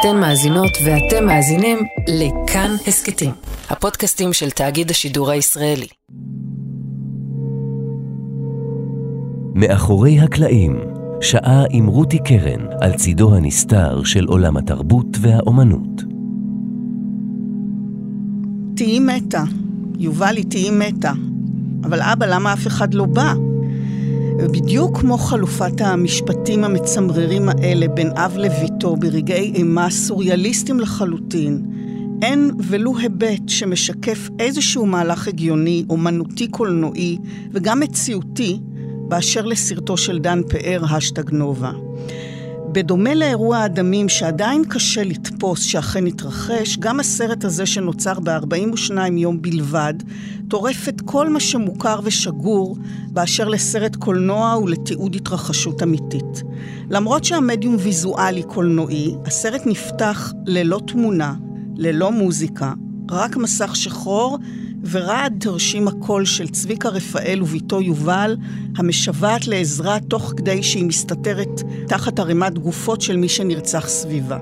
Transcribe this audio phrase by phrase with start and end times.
[0.00, 3.30] אתן מאזינות ואתם מאזינים לכאן הסכתים,
[3.70, 5.86] הפודקאסטים של תאגיד השידור הישראלי.
[9.54, 10.80] מאחורי הקלעים,
[11.20, 16.02] שעה עם רותי קרן על צידו הנסתר של עולם התרבות והאומנות.
[18.76, 19.42] תהיי מתה.
[19.98, 21.12] יובלי, תהיי מתה.
[21.84, 23.34] אבל אבא, למה אף אחד לא בא?
[24.46, 31.62] בדיוק כמו חלופת המשפטים המצמררים האלה בין אב לביתו ברגעי אימה סוריאליסטיים לחלוטין,
[32.22, 37.18] אין ולו היבט שמשקף איזשהו מהלך הגיוני, אומנותי קולנועי
[37.52, 38.60] וגם מציאותי
[39.08, 41.72] באשר לסרטו של דן פאר, השטג נובה.
[42.72, 49.94] בדומה לאירוע הדמים שעדיין קשה לתפוס שאכן התרחש, גם הסרט הזה שנוצר ב-42 יום בלבד,
[50.48, 52.76] טורף את כל מה שמוכר ושגור
[53.10, 56.42] באשר לסרט קולנוע ולתיעוד התרחשות אמיתית.
[56.90, 61.34] למרות שהמדיום ויזואלי קולנועי, הסרט נפתח ללא תמונה,
[61.76, 62.72] ללא מוזיקה,
[63.10, 64.38] רק מסך שחור
[64.90, 68.36] ורעד תרשים הקול של צביקה רפאל וביתו יובל,
[68.76, 74.38] המשוועת לעזרה תוך כדי שהיא מסתתרת תחת ערימת גופות של מי שנרצח סביבה.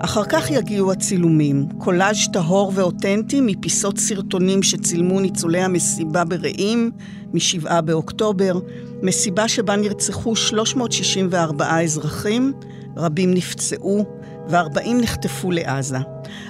[0.00, 6.90] אחר כך יגיעו הצילומים, קולאז' טהור ואותנטי מפיסות סרטונים שצילמו ניצולי המסיבה ברעים
[7.32, 8.58] מ-7 באוקטובר,
[9.02, 12.52] מסיבה שבה נרצחו 364 אזרחים,
[12.96, 14.17] רבים נפצעו
[14.48, 15.98] ו-40 נחטפו לעזה.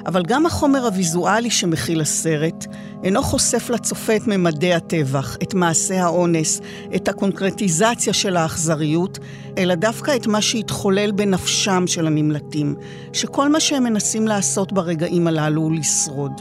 [0.07, 2.67] אבל גם החומר הוויזואלי שמכיל הסרט
[3.05, 6.61] אינו חושף לצופה את ממדי הטבח, את מעשי האונס,
[6.97, 9.19] את הקונקרטיזציה של האכזריות,
[9.59, 12.75] אלא דווקא את מה שהתחולל בנפשם של הנמלטים,
[13.13, 16.33] שכל מה שהם מנסים לעשות ברגעים הללו הוא לשרוד.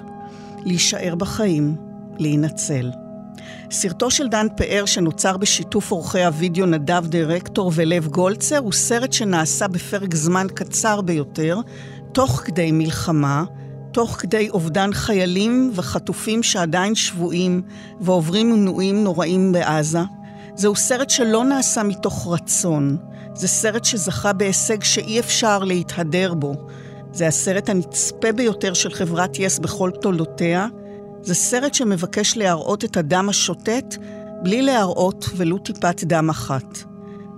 [0.66, 1.76] להישאר בחיים,
[2.20, 3.07] להינצל.
[3.72, 9.68] סרטו של דן פאר, שנוצר בשיתוף עורכי הוידאו נדב דירקטור ולב גולצר, הוא סרט שנעשה
[9.68, 11.60] בפרק זמן קצר ביותר,
[12.12, 13.44] תוך כדי מלחמה,
[13.92, 17.62] תוך כדי אובדן חיילים וחטופים שעדיין שבויים
[18.02, 20.00] ועוברים מנועים נוראים בעזה.
[20.56, 22.98] זהו סרט שלא נעשה מתוך רצון.
[23.34, 26.56] זה סרט שזכה בהישג שאי אפשר להתהדר בו.
[27.14, 30.68] זה הסרט הנצפה ביותר של חברת יס בכל תולדותיה.
[31.22, 33.96] זה סרט שמבקש להראות את הדם השוטט
[34.44, 36.78] בלי להראות ולו טיפת דם אחת.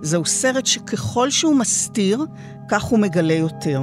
[0.02, 2.24] זהו סרט שככל שהוא מסתיר,
[2.68, 3.82] כך הוא מגלה יותר.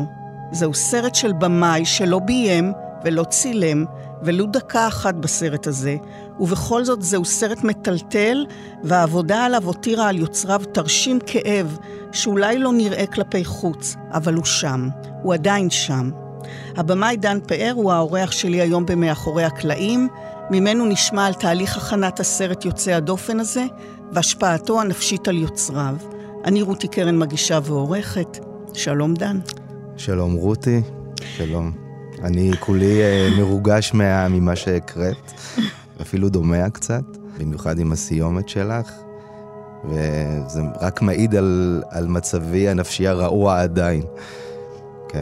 [0.52, 2.74] זהו סרט של במאי שלא ביים
[3.06, 3.86] ולא צילם
[4.24, 5.96] ולו דקה אחת בסרט הזה,
[6.40, 8.46] ובכל זאת זהו סרט מטלטל,
[8.84, 11.78] והעבודה עליו הותירה על יוצריו תרשים כאב
[12.12, 14.90] שאולי לא נראה כלפי חוץ, אבל הוא שם,
[15.24, 16.10] הוא עדיין שם.
[16.76, 20.08] הבמאי דן פאר הוא האורח שלי היום במאחורי הקלעים,
[20.50, 23.66] ממנו נשמע על תהליך הכנת הסרט יוצא הדופן הזה,
[24.12, 25.96] והשפעתו הנפשית על יוצריו.
[26.46, 28.38] אני רותי קרן מגישה ועורכת.
[28.74, 29.40] שלום דן.
[29.98, 30.82] שלום רותי,
[31.36, 31.72] שלום.
[32.24, 35.32] אני כולי אה, מרוגש מה, ממה שהקראת,
[36.02, 37.04] אפילו דומע קצת,
[37.40, 38.92] במיוחד עם הסיומת שלך,
[39.86, 44.02] וזה רק מעיד על, על מצבי הנפשי הרעוע עדיין.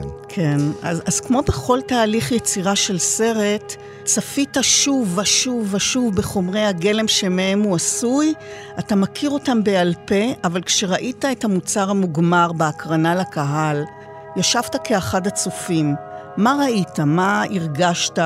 [0.02, 0.08] כן.
[0.28, 7.08] כן, אז, אז כמו בכל תהליך יצירה של סרט, צפית שוב ושוב ושוב בחומרי הגלם
[7.08, 8.34] שמהם הוא עשוי,
[8.80, 13.84] אתה מכיר אותם בעל פה, אבל כשראית את המוצר המוגמר בהקרנה לקהל,
[14.36, 15.96] ישבת כאחד הצופים.
[16.38, 17.00] מה ראית?
[17.00, 18.20] מה הרגשת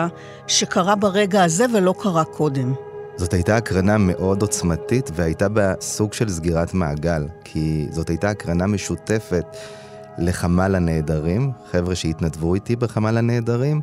[0.47, 2.73] שקרה ברגע הזה ולא קרה קודם?
[3.17, 8.67] זאת הייתה הקרנה מאוד עוצמתית והייתה בה סוג של סגירת מעגל, כי זאת הייתה הקרנה
[8.67, 9.45] משותפת
[10.19, 13.81] לחמ"ל הנעדרים, חבר'ה שהתנדבו איתי בחמ"ל הנעדרים,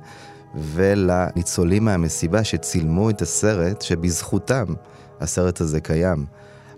[0.54, 4.64] ולניצולים מהמסיבה שצילמו את הסרט, שבזכותם
[5.20, 6.26] הסרט הזה קיים.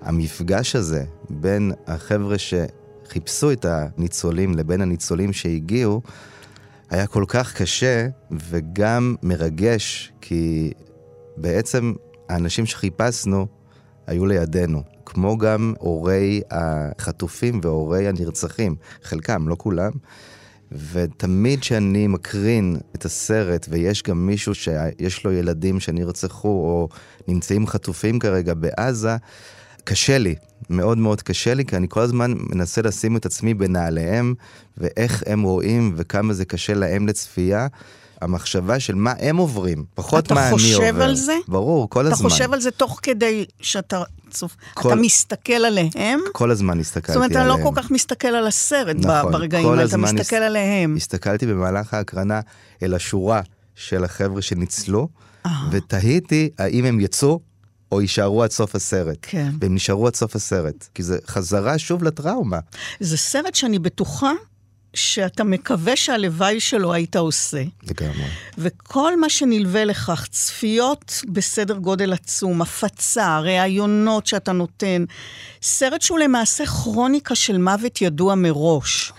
[0.03, 6.03] המפגש הזה בין החבר'ה שחיפשו את הניצולים לבין הניצולים שהגיעו,
[6.91, 10.73] היה כל כך קשה וגם מרגש, כי
[11.37, 11.93] בעצם
[12.29, 13.47] האנשים שחיפשנו
[14.07, 19.91] היו לידינו, כמו גם הורי החטופים והורי הנרצחים, חלקם, לא כולם.
[20.93, 26.89] ותמיד כשאני מקרין את הסרט ויש גם מישהו שיש לו ילדים שנרצחו או
[27.29, 29.17] נמצאים חטופים כרגע בעזה,
[29.85, 30.35] קשה לי,
[30.71, 34.35] מאוד מאוד קשה לי, כי אני כל הזמן מנסה לשים את עצמי בנעליהם,
[34.79, 37.67] ואיך הם רואים וכמה זה קשה להם לצפייה.
[38.21, 40.65] המחשבה של מה הם עוברים, פחות מה אני עובר.
[40.65, 41.37] אתה חושב על זה?
[41.49, 42.27] ברור, כל אתה הזמן.
[42.27, 44.57] אתה חושב על זה תוך כדי שאתה צופ...
[44.75, 44.89] כל...
[44.89, 46.21] אתה מסתכל עליהם?
[46.33, 47.31] כל הזמן הסתכלתי עליהם.
[47.31, 50.43] זאת אומרת, אתה לא כל כך מסתכל על הסרט נכון, ברגעים האלה, אתה מסתכל הס...
[50.43, 50.97] עליהם.
[50.97, 52.41] הסתכלתי במהלך ההקרנה
[52.83, 53.41] אל השורה
[53.75, 55.09] של החבר'ה שניצלו,
[55.71, 57.41] ותהיתי האם הם יצאו
[57.93, 59.17] או יישארו עד סוף הסרט.
[59.23, 59.51] כן.
[59.61, 62.59] והם נשארו עד סוף הסרט, כי זה חזרה שוב לטראומה.
[63.01, 64.33] זה סרט שאני בטוחה
[64.99, 67.63] שאתה מקווה שהלוואי שלו היית עושה.
[67.83, 68.25] לגמרי.
[68.59, 75.05] וכל מה שנלווה לכך, צפיות בסדר גודל עצום, הפצה, ראיונות שאתה נותן,
[75.63, 79.13] סרט שהוא למעשה כרוניקה של מוות ידוע מראש.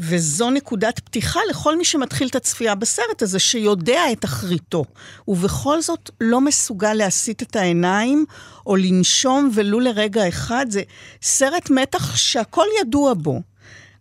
[0.00, 4.84] וזו נקודת פתיחה לכל מי שמתחיל את הצפייה בסרט הזה, שיודע את אחריתו,
[5.28, 8.24] ובכל זאת לא מסוגל להסיט את העיניים
[8.66, 10.66] או לנשום ולו לרגע אחד.
[10.68, 10.82] זה
[11.22, 13.40] סרט מתח שהכל ידוע בו.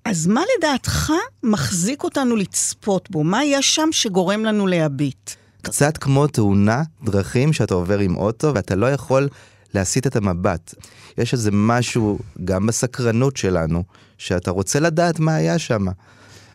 [0.09, 1.13] אז מה לדעתך
[1.44, 3.24] מחזיק אותנו לצפות בו?
[3.24, 5.31] מה יש שם שגורם לנו להביט?
[5.62, 9.30] קצת כמו תאונה דרכים שאתה עובר עם אוטו ואתה לא יכול
[9.74, 10.74] להסיט את המבט.
[11.18, 13.83] יש איזה משהו גם בסקרנות שלנו,
[14.18, 15.86] שאתה רוצה לדעת מה היה שם.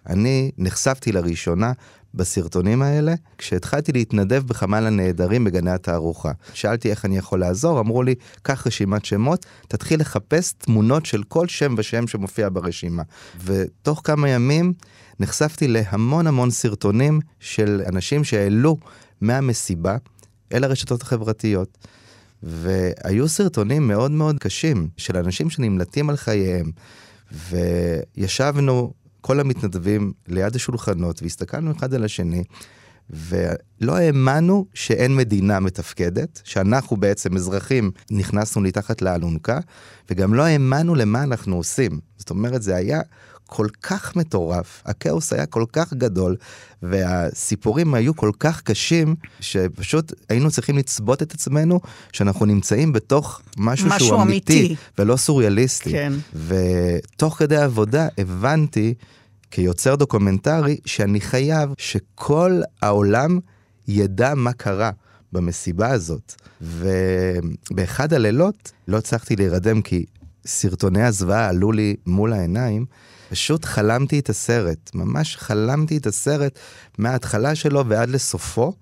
[0.06, 1.72] אני נחשפתי לראשונה
[2.14, 6.32] בסרטונים האלה כשהתחלתי להתנדב בחמ"ל הנעדרים בגני התערוכה.
[6.54, 11.48] שאלתי איך אני יכול לעזור, אמרו לי, קח רשימת שמות, תתחיל לחפש תמונות של כל
[11.48, 13.02] שם ושם שמופיע ברשימה.
[13.44, 14.72] ותוך כמה ימים
[15.20, 18.76] נחשפתי להמון המון סרטונים של אנשים שהעלו
[19.20, 19.96] מהמסיבה
[20.52, 21.78] אל הרשתות החברתיות.
[22.42, 26.70] והיו סרטונים מאוד מאוד קשים של אנשים שנמלטים על חייהם.
[27.50, 28.92] וישבנו
[29.22, 32.44] כל המתנדבים ליד השולחנות והסתכלנו אחד על השני,
[33.10, 39.60] ולא האמנו שאין מדינה מתפקדת, שאנחנו בעצם אזרחים נכנסנו מתחת לאלונקה,
[40.10, 42.00] וגם לא האמנו למה אנחנו עושים.
[42.16, 43.00] זאת אומרת, זה היה
[43.54, 46.36] כל כך מטורף, הכאוס היה כל כך גדול,
[46.82, 51.80] והסיפורים היו כל כך קשים, שפשוט היינו צריכים לצבות את עצמנו
[52.12, 54.76] שאנחנו נמצאים בתוך משהו, משהו שהוא אמיתי, אמיתי.
[54.98, 55.90] ולא סוריאליסטי.
[55.90, 56.12] כן.
[56.46, 58.94] ותוך כדי העבודה הבנתי,
[59.50, 63.38] כיוצר דוקומנטרי, שאני חייב שכל העולם
[63.88, 64.90] ידע מה קרה.
[65.32, 66.34] במסיבה הזאת.
[66.60, 70.04] ובאחד הלילות לא הצלחתי להירדם כי
[70.46, 72.86] סרטוני הזוועה עלו לי מול העיניים.
[73.32, 76.58] פשוט חלמתי את הסרט, ממש חלמתי את הסרט
[76.98, 78.72] מההתחלה שלו ועד לסופו,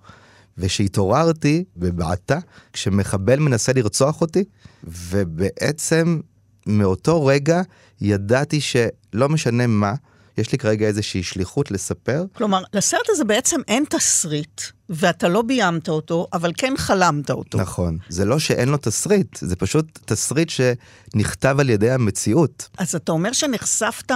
[0.58, 2.38] וכשהתעוררתי בבעתה,
[2.72, 4.44] כשמחבל מנסה לרצוח אותי,
[4.84, 6.20] ובעצם
[6.66, 7.62] מאותו רגע
[8.00, 9.94] ידעתי שלא משנה מה,
[10.40, 12.24] יש לי כרגע איזושהי שליחות לספר.
[12.32, 17.58] כלומר, לסרט הזה בעצם אין תסריט, ואתה לא ביימת אותו, אבל כן חלמת אותו.
[17.58, 17.98] נכון.
[18.08, 22.68] זה לא שאין לו תסריט, זה פשוט תסריט שנכתב על ידי המציאות.
[22.78, 24.12] אז אתה אומר שנחשפת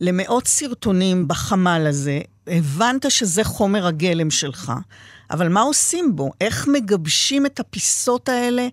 [0.00, 4.72] למאות סרטונים בחמ"ל הזה, הבנת שזה חומר הגלם שלך,
[5.30, 6.30] אבל מה עושים בו?
[6.40, 8.68] איך מגבשים את הפיסות האלה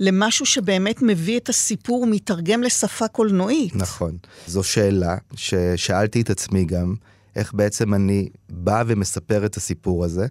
[0.00, 3.76] למשהו שבאמת מביא את הסיפור, מתרגם לשפה קולנועית?
[3.76, 4.16] נכון.
[4.46, 6.94] זו שאלה ששאלתי את עצמי גם,
[7.36, 10.26] איך בעצם אני בא ומספר את הסיפור הזה.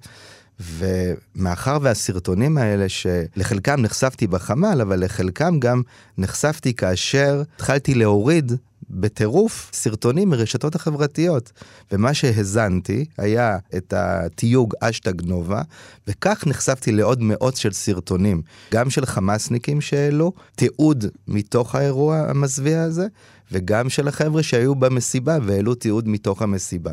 [0.60, 5.82] ומאחר והסרטונים האלה, שלחלקם נחשפתי בחמ"ל, אבל לחלקם גם
[6.18, 8.52] נחשפתי כאשר התחלתי להוריד
[8.90, 11.52] בטירוף סרטונים מרשתות החברתיות.
[11.92, 15.62] ומה שהאזנתי היה את התיוג אשטג נובה,
[16.08, 18.42] וכך נחשפתי לעוד מאות של סרטונים,
[18.74, 23.08] גם של חמאסניקים שהעלו, תיעוד מתוך האירוע המזוויע הזה,
[23.52, 26.92] וגם של החבר'ה שהיו במסיבה והעלו תיעוד מתוך המסיבה.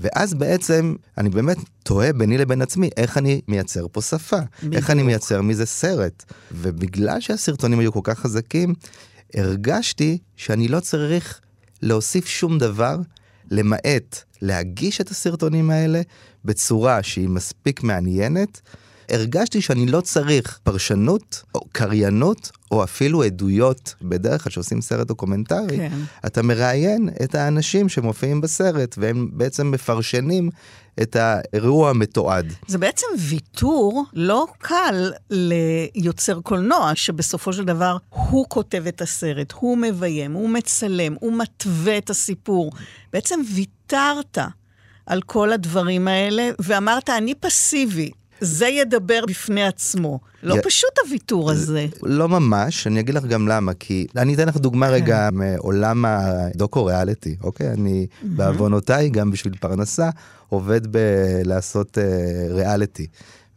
[0.00, 4.36] ואז בעצם אני באמת תוהה ביני לבין עצמי, איך אני מייצר פה שפה?
[4.58, 4.74] בדיוק.
[4.74, 6.24] איך אני מייצר מזה סרט?
[6.52, 8.74] ובגלל שהסרטונים היו כל כך חזקים,
[9.34, 11.40] הרגשתי שאני לא צריך
[11.82, 12.96] להוסיף שום דבר,
[13.50, 16.00] למעט להגיש את הסרטונים האלה
[16.44, 18.60] בצורה שהיא מספיק מעניינת.
[19.08, 23.94] הרגשתי שאני לא צריך פרשנות או קריינות או אפילו עדויות.
[24.02, 25.98] בדרך כלל כשעושים סרט דוקומנטרי, כן.
[26.26, 30.50] אתה מראיין את האנשים שמופיעים בסרט, והם בעצם מפרשנים
[31.02, 32.52] את האירוע המתועד.
[32.66, 39.78] זה בעצם ויתור לא קל ליוצר קולנוע, שבסופו של דבר הוא כותב את הסרט, הוא
[39.78, 42.72] מביים, הוא מצלם, הוא מתווה את הסיפור.
[43.12, 44.38] בעצם ויתרת
[45.06, 48.10] על כל הדברים האלה, ואמרת, אני פסיבי.
[48.40, 50.20] זה ידבר בפני עצמו.
[50.42, 50.62] לא י...
[50.62, 51.86] פשוט הוויתור הזה.
[52.02, 54.92] לא ממש, אני אגיד לך גם למה, כי אני אתן לך דוגמה כן.
[54.92, 57.70] רגע מעולם הדוקו-ריאליטי, אוקיי?
[57.70, 58.06] אני.
[58.22, 60.10] בעוונותיי, גם בשביל פרנסה,
[60.48, 63.06] עובד בלעשות uh, ריאליטי.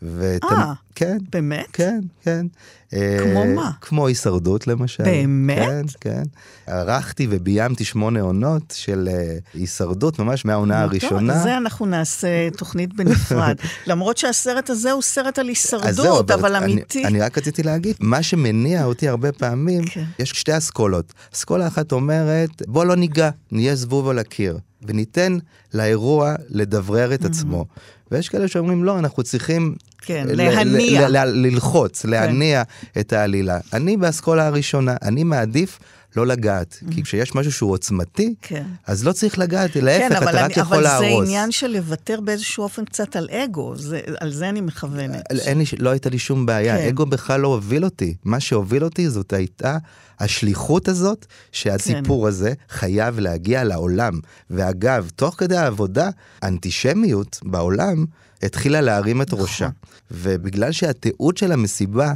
[0.04, 1.66] אה, כן, באמת?
[1.74, 2.46] כן, כן.
[2.90, 3.72] כמו uh, מה?
[3.82, 5.04] כמו הישרדות למשל.
[5.04, 5.58] באמת?
[5.60, 6.24] כן, כן.
[6.68, 11.34] ערכתי וביימתי שמונה עונות של uh, הישרדות, ממש מהעונה הראשונה.
[11.34, 13.56] על זה אנחנו נעשה תוכנית בנפרד.
[13.88, 17.06] למרות שהסרט הזה הוא סרט על הישרדות, אבל אני, אמיתי.
[17.06, 20.04] אני רק רציתי להגיד, מה שמניע אותי הרבה פעמים, כן.
[20.20, 21.14] יש שתי אסכולות.
[21.34, 24.58] אסכולה אחת אומרת, בוא לא ניגע, נהיה זבוב על הקיר.
[24.82, 25.38] וניתן
[25.74, 27.66] לאירוע לדברר את עצמו.
[28.12, 31.10] ויש כאלה שאומרים, לא, אנחנו צריכים כן, להניע.
[31.26, 32.64] ללחוץ, להניע
[33.00, 33.58] את העלילה.
[33.74, 35.80] אני באסכולה הראשונה, אני מעדיף
[36.18, 38.64] לא לגעת, כי כשיש משהו שהוא עוצמתי, כן.
[38.88, 41.00] אז לא צריך לגעת, כן, להפך, אבל, אתה אני, רק יכול אבל להרוס.
[41.00, 45.32] זה עניין של לוותר באיזשהו אופן קצת על אגו, זה, על זה אני מכוונת.
[45.32, 46.88] אין לי, לא הייתה לי שום בעיה, כן.
[46.88, 48.16] אגו בכלל לא הוביל אותי.
[48.24, 49.78] מה שהוביל אותי זאת הייתה
[50.20, 52.28] השליחות הזאת, שהסיפור כן.
[52.28, 54.20] הזה חייב להגיע לעולם.
[54.50, 56.10] ואגב, תוך כדי העבודה,
[56.44, 58.06] אנטישמיות בעולם
[58.44, 59.42] התחילה להרים את נכון.
[59.42, 59.70] ראשה.
[60.12, 62.14] ובגלל שהתיעוד של המסיבה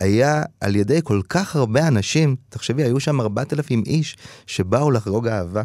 [0.00, 5.62] היה על ידי כל כך הרבה אנשים, תחשבי, היו שם 4,000 איש שבאו לחגוג אהבה.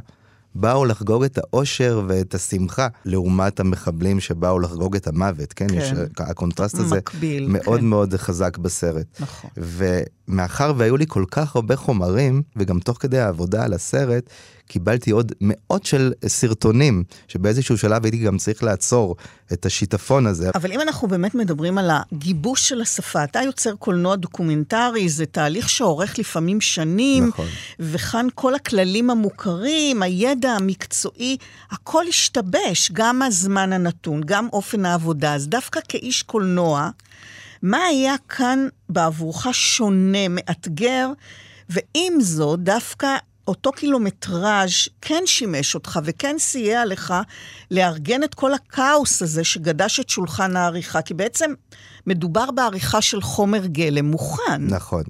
[0.55, 5.67] באו לחגוג את האושר ואת השמחה, לעומת המחבלים שבאו לחגוג את המוות, כן?
[5.67, 5.73] כן.
[5.73, 7.85] יש, הקונטרסט הזה מקביל, מאוד כן.
[7.85, 9.05] מאוד חזק בסרט.
[9.19, 9.49] נכון.
[9.57, 14.29] ומאחר והיו לי כל כך הרבה חומרים, וגם תוך כדי העבודה על הסרט,
[14.67, 19.15] קיבלתי עוד מאות של סרטונים, שבאיזשהו שלב הייתי גם צריך לעצור
[19.53, 20.49] את השיטפון הזה.
[20.55, 25.69] אבל אם אנחנו באמת מדברים על הגיבוש של השפה, אתה יוצר קולנוע דוקומנטרי, זה תהליך
[25.69, 27.47] שאורך לפעמים שנים, נכון.
[27.79, 31.37] וכאן כל הכללים המוכרים, הידע המקצועי,
[31.71, 35.35] הכל השתבש, גם הזמן הנתון, גם אופן העבודה.
[35.35, 36.89] אז דווקא כאיש קולנוע,
[37.61, 41.09] מה היה כאן בעבורך שונה, מאתגר,
[41.69, 47.13] ועם זאת, דווקא אותו קילומטראז' כן שימש אותך וכן סייע לך
[47.71, 51.51] לארגן את כל הכאוס הזה שגדש את שולחן העריכה, כי בעצם
[52.07, 54.61] מדובר בעריכה של חומר גלם מוכן.
[54.61, 55.03] נכון.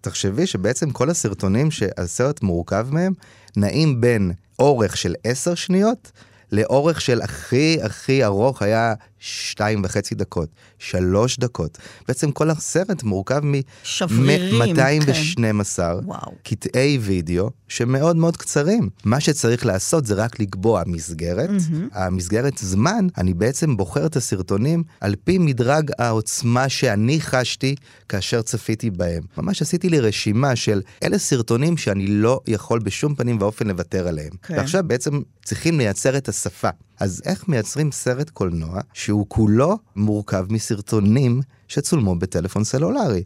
[0.00, 3.12] תחשבי שבעצם כל הסרטונים שהסרט מורכב מהם,
[3.56, 6.12] נעים בין אורך של עשר שניות,
[6.52, 8.94] לאורך של הכי הכי ארוך היה
[9.24, 11.78] שתיים וחצי דקות, שלוש דקות.
[12.08, 13.42] בעצם כל הסרט מורכב
[13.82, 16.32] שברירים, מ-212 וואו.
[16.42, 18.88] קטעי וידאו שמאוד מאוד קצרים.
[19.04, 21.50] מה שצריך לעשות זה רק לקבוע מסגרת.
[21.92, 27.74] המסגרת זמן, אני בעצם בוחר את הסרטונים על פי מדרג העוצמה שאני חשתי
[28.08, 29.22] כאשר צפיתי בהם.
[29.38, 34.32] ממש עשיתי לי רשימה של אלה סרטונים שאני לא יכול בשום פנים ואופן לוותר עליהם.
[34.42, 34.54] כן.
[34.56, 36.70] ועכשיו בעצם צריכים לייצר את השפה.
[37.00, 43.22] אז איך מייצרים סרט קולנוע שהוא כולו מורכב מסרטונים שצולמו בטלפון סלולרי,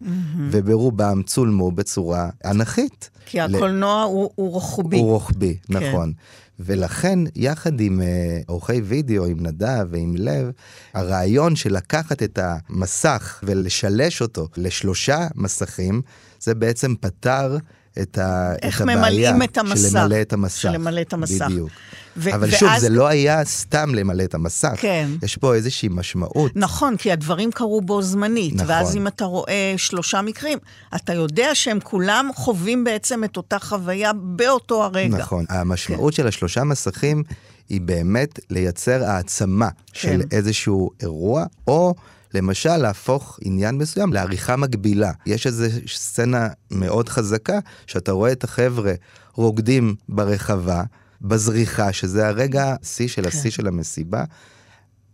[0.51, 3.11] וברובם צולמו בצורה אנכית.
[3.27, 4.99] כי ל- הקולנוע הוא, הוא רוחבי.
[4.99, 5.75] הוא רוחבי, כן.
[5.75, 6.13] נכון.
[6.61, 10.51] ולכן, יחד עם אה, עורכי וידאו, עם נדב ועם לב,
[10.95, 16.03] הרעיון של לקחת את המסך ולשלש אותו לשלושה מסכים,
[16.41, 17.57] זה בעצם פתר
[18.03, 19.89] את, ה, את הבעיה את המסך.
[19.91, 20.57] של למלא את המסך.
[20.61, 21.47] של למלא את המסך.
[21.51, 21.71] בדיוק.
[22.17, 24.73] ו- אבל שוב, ואז- זה לא היה סתם למלא את המסך.
[24.77, 25.09] כן.
[25.23, 26.53] יש פה איזושהי משמעות.
[26.57, 28.55] נכון, כי הדברים קרו בו זמנית.
[28.55, 28.69] נכון.
[28.69, 30.59] ואז אם אתה רואה שלושה מקרים,
[30.97, 35.17] אתה יודע שהם כולם חווים בעצם את אותה חוויה באותו הרגע.
[35.19, 35.45] נכון.
[35.49, 37.23] המשמעות של השלושה מסכים
[37.69, 40.37] היא באמת לייצר העצמה של כן.
[40.37, 41.95] איזשהו אירוע, או
[42.35, 45.13] למשל להפוך עניין מסוים לעריכה מקבילה.
[45.27, 48.93] יש איזו סצנה מאוד חזקה, שאתה רואה את החבר'ה
[49.35, 50.83] רוקדים ברחבה,
[51.23, 54.25] בזריחה, שזה הרגע השיא של השיא של המסיבה.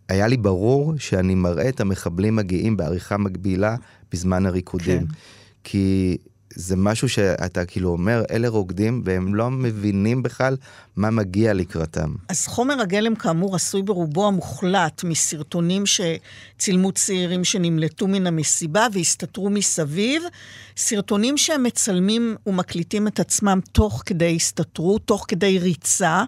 [0.09, 3.77] היה לי ברור שאני מראה את המחבלים מגיעים בעריכה מקבילה
[4.13, 5.07] בזמן הריקודים.
[5.07, 5.13] כן.
[5.65, 6.17] כי
[6.55, 10.57] זה משהו שאתה כאילו אומר, אלה רוקדים והם לא מבינים בכלל
[10.97, 12.15] מה מגיע לקראתם.
[12.29, 20.23] אז חומר הגלם כאמור עשוי ברובו המוחלט מסרטונים שצילמו צעירים שנמלטו מן המסיבה והסתתרו מסביב,
[20.77, 26.25] סרטונים שהם מצלמים ומקליטים את עצמם תוך כדי הסתתרות, תוך כדי ריצה,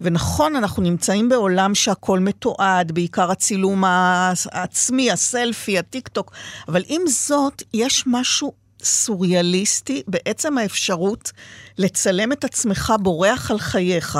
[0.00, 6.32] ונכון, אנחנו נמצאים בעולם שהכל מתועד, בעיקר הצילום העצמי, הסלפי, הטיק טוק,
[6.68, 11.32] אבל עם זאת, יש משהו סוריאליסטי בעצם האפשרות
[11.78, 14.18] לצלם את עצמך בורח על חייך,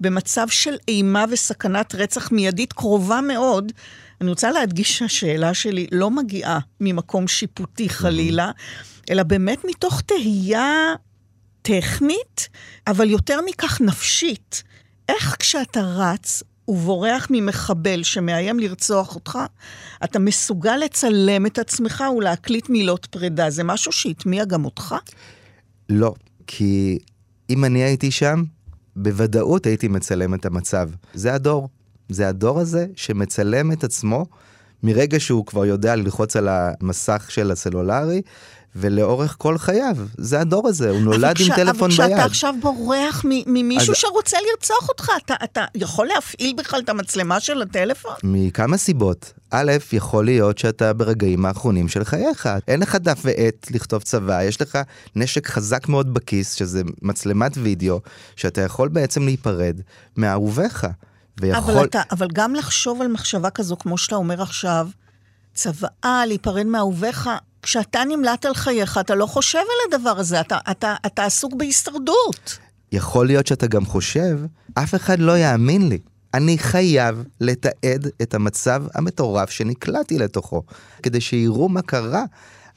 [0.00, 3.72] במצב של אימה וסכנת רצח מיידית קרובה מאוד.
[4.20, 8.50] אני רוצה להדגיש שהשאלה שלי לא מגיעה ממקום שיפוטי חלילה,
[9.10, 10.94] אלא באמת מתוך תהייה
[11.62, 12.48] טכנית,
[12.86, 14.62] אבל יותר מכך נפשית.
[15.08, 19.38] איך כשאתה רץ ובורח ממחבל שמאיים לרצוח אותך,
[20.04, 23.50] אתה מסוגל לצלם את עצמך ולהקליט מילות פרידה.
[23.50, 24.94] זה משהו שהטמיע גם אותך?
[25.88, 26.14] לא,
[26.46, 26.98] כי
[27.50, 28.42] אם אני הייתי שם,
[28.96, 30.90] בוודאות הייתי מצלם את המצב.
[31.14, 31.68] זה הדור.
[32.08, 34.26] זה הדור הזה שמצלם את עצמו
[34.82, 38.22] מרגע שהוא כבר יודע ללחוץ על המסך של הסלולרי,
[38.76, 39.96] ולאורך כל חייו.
[40.18, 42.16] זה הדור הזה, הוא נולד עם טלפון אבל ביד.
[42.16, 47.40] כשאתה עכשיו בורח ממישהו אז- שרוצה לרצוח אותך, אתה, אתה יכול להפעיל בכלל את המצלמה
[47.40, 48.14] של הטלפון?
[48.22, 49.32] מכמה סיבות.
[49.50, 52.48] א', יכול להיות שאתה ברגעים האחרונים של חייך.
[52.68, 54.78] אין לך דף ועט לכתוב צבא, יש לך
[55.16, 58.00] נשק חזק מאוד בכיס, שזה מצלמת וידאו,
[58.36, 59.80] שאתה יכול בעצם להיפרד
[60.16, 60.86] מאהוביך.
[61.40, 61.74] ויכול...
[61.74, 64.88] אבל, אתה, אבל גם לחשוב על מחשבה כזו, כמו שאתה אומר עכשיו,
[65.54, 67.30] צוואה, להיפרד מאהוביך.
[67.62, 72.58] כשאתה נמלט על חייך, אתה לא חושב על הדבר הזה, אתה, אתה, אתה עסוק בהישרדות.
[72.92, 74.38] יכול להיות שאתה גם חושב,
[74.74, 75.98] אף אחד לא יאמין לי.
[76.34, 80.62] אני חייב לתעד את המצב המטורף שנקלעתי לתוכו,
[81.02, 82.24] כדי שיראו מה קרה.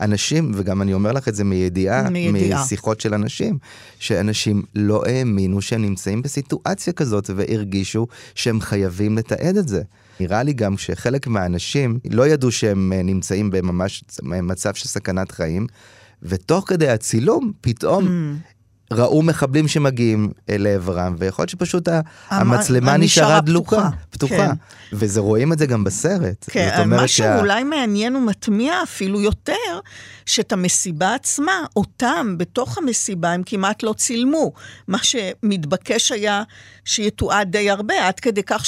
[0.01, 2.63] אנשים, וגם אני אומר לך את זה מידיעה, מידיעה.
[2.63, 3.57] משיחות של אנשים,
[4.00, 9.81] שאנשים לא האמינו שהם נמצאים בסיטואציה כזאת והרגישו שהם חייבים לתעד את זה.
[10.19, 15.67] נראה לי גם שחלק מהאנשים לא ידעו שהם אה, נמצאים בממש מצב של סכנת חיים,
[16.24, 18.91] ותוך כדי הצילום, פתאום Mm.
[18.93, 24.36] ראו מחבלים שמגיעים לעברם, ויכול להיות שפשוט המ- המצלמה נשארה דלוקה, פתוחה.
[24.36, 24.51] כן.
[24.93, 26.45] וזה רואים את זה גם בסרט.
[26.50, 29.53] כן, זאת אומרת משהו שה- מעניין ומטמיע אפילו יותר,
[30.25, 34.51] שאת המסיבה עצמה, אותם בתוך המסיבה הם כמעט לא צילמו.
[34.88, 36.43] מה שמתבקש היה
[36.86, 38.65] שיתועד די הרבה, עד כדי כך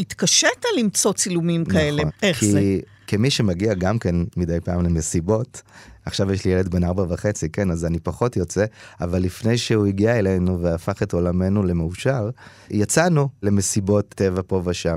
[0.00, 2.02] שהתקשית למצוא צילומים כאלה.
[2.02, 2.78] נכון, איך כי זה?
[3.06, 5.62] כמי שמגיע גם כן מדי פעם למסיבות,
[6.04, 8.64] עכשיו יש לי ילד בן ארבע וחצי, כן, אז אני פחות יוצא,
[9.00, 12.30] אבל לפני שהוא הגיע אלינו והפך את עולמנו למאושר,
[12.70, 14.96] יצאנו למסיבות טבע פה ושם.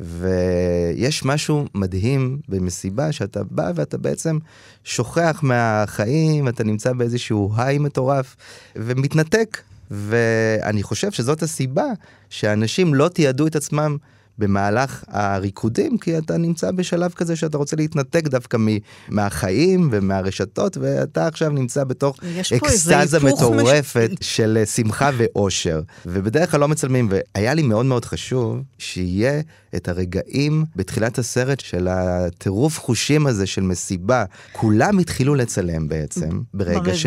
[0.00, 4.38] ויש משהו מדהים במסיבה שאתה בא ואתה בעצם
[4.84, 8.36] שוכח מהחיים, אתה נמצא באיזשהו היי מטורף
[8.76, 9.58] ומתנתק.
[9.90, 11.86] ואני חושב שזאת הסיבה
[12.30, 13.96] שאנשים לא תיעדו את עצמם
[14.38, 18.78] במהלך הריקודים, כי אתה נמצא בשלב כזה שאתה רוצה להתנתק דווקא מ-
[19.08, 22.18] מהחיים ומהרשתות, ואתה עכשיו נמצא בתוך
[22.56, 25.80] אקסטזה היפוך מש- מטורפת של אה, שמחה ואושר.
[26.06, 29.40] ובדרך כלל לא מצלמים, והיה לי מאוד מאוד חשוב שיהיה
[29.76, 34.24] את הרגעים בתחילת הסרט של הטירוף חושים הזה של מסיבה.
[34.52, 37.06] כולם התחילו לצלם בעצם, ברגע ברגע ש-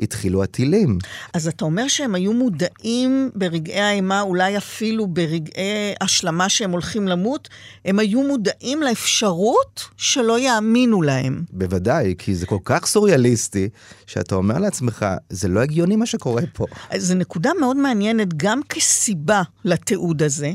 [0.00, 0.98] שהתחילו הטילים.
[1.34, 5.62] אז אתה אומר שהם היו מודעים ברגעי האימה, אולי אפילו ברגעי
[6.00, 7.48] השלמה שהם הולכים למות,
[7.84, 11.44] הם היו מודעים לאפשרות שלא יאמינו להם.
[11.50, 13.68] בוודאי, כי זה כל כך סוריאליסטי,
[14.06, 16.66] שאתה אומר לעצמך, זה לא הגיוני מה שקורה פה.
[16.96, 20.52] זו נקודה מאוד מעניינת גם כסיבה לתיעוד הזה,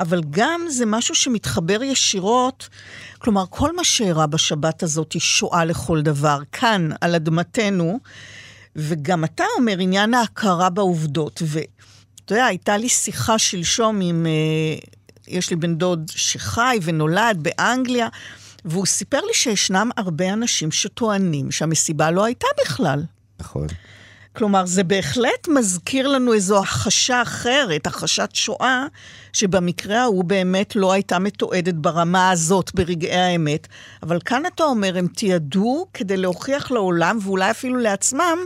[0.00, 2.68] אבל גם זה משהו שמתחבר ישירות,
[3.18, 7.98] כלומר, כל מה שאירע בשבת הזאת היא שואה לכל דבר, כאן, על אדמתנו,
[8.76, 14.78] וגם אתה אומר עניין ההכרה בעובדות, ואתה יודע, הייתה לי שיחה שלשום עם, אה,
[15.28, 18.08] יש לי בן דוד שחי ונולד באנגליה,
[18.64, 23.02] והוא סיפר לי שישנם הרבה אנשים שטוענים שהמסיבה לא הייתה בכלל.
[23.40, 23.66] נכון.
[24.36, 28.86] כלומר, זה בהחלט מזכיר לנו איזו הכחשה אחרת, הכחשת שואה,
[29.32, 33.66] שבמקרה ההוא באמת לא הייתה מתועדת ברמה הזאת ברגעי האמת.
[34.02, 38.38] אבל כאן אתה אומר, הם תיעדו כדי להוכיח לעולם, ואולי אפילו לעצמם,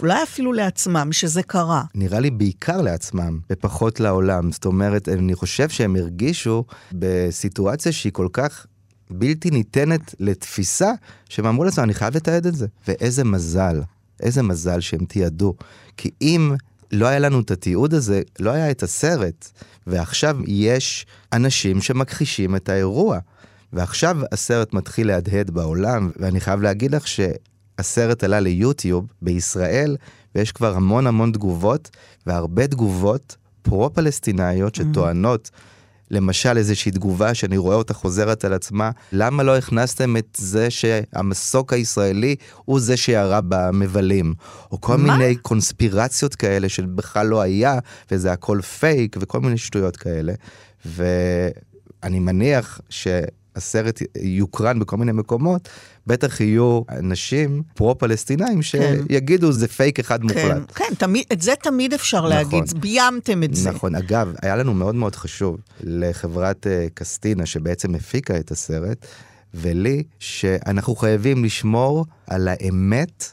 [0.00, 1.82] אולי אפילו לעצמם, שזה קרה.
[1.94, 4.52] נראה לי בעיקר לעצמם, ופחות לעולם.
[4.52, 8.66] זאת אומרת, אני חושב שהם הרגישו בסיטואציה שהיא כל כך
[9.10, 10.92] בלתי ניתנת לתפיסה,
[11.28, 12.66] שהם אמרו לעצמם, אני חייב לתעד את זה.
[12.88, 13.82] ואיזה מזל,
[14.20, 15.54] איזה מזל שהם תיעדו.
[15.96, 16.54] כי אם
[16.92, 19.50] לא היה לנו את התיעוד הזה, לא היה את הסרט.
[19.86, 23.18] ועכשיו יש אנשים שמכחישים את האירוע.
[23.72, 27.06] ועכשיו הסרט מתחיל להדהד בעולם, ואני חייב להגיד לך
[27.78, 29.96] שהסרט עלה ליוטיוב בישראל,
[30.34, 31.90] ויש כבר המון המון תגובות,
[32.26, 35.50] והרבה תגובות פרו-פלסטינאיות שטוענות,
[36.10, 41.72] למשל איזושהי תגובה שאני רואה אותה חוזרת על עצמה, למה לא הכנסתם את זה שהמסוק
[41.72, 44.34] הישראלי הוא זה שירה במבלים?
[44.72, 45.16] או כל מה?
[45.16, 47.78] מיני קונספירציות כאלה שבכלל לא היה,
[48.10, 50.32] וזה הכל פייק, וכל מיני שטויות כאלה.
[50.86, 55.68] ואני מניח שהסרט יוקרן בכל מיני מקומות,
[56.08, 60.72] בטח יהיו אנשים פרו-פלסטינאים שיגידו זה פייק אחד כן, מוחלט.
[60.74, 63.70] כן, תמיד, את זה תמיד אפשר להגיד, ביימתם את זה.
[63.70, 69.06] נכון, אגב, היה לנו מאוד מאוד חשוב לחברת אה, קסטינה, שבעצם הפיקה את הסרט,
[69.54, 73.32] ולי, שאנחנו חייבים לשמור על האמת.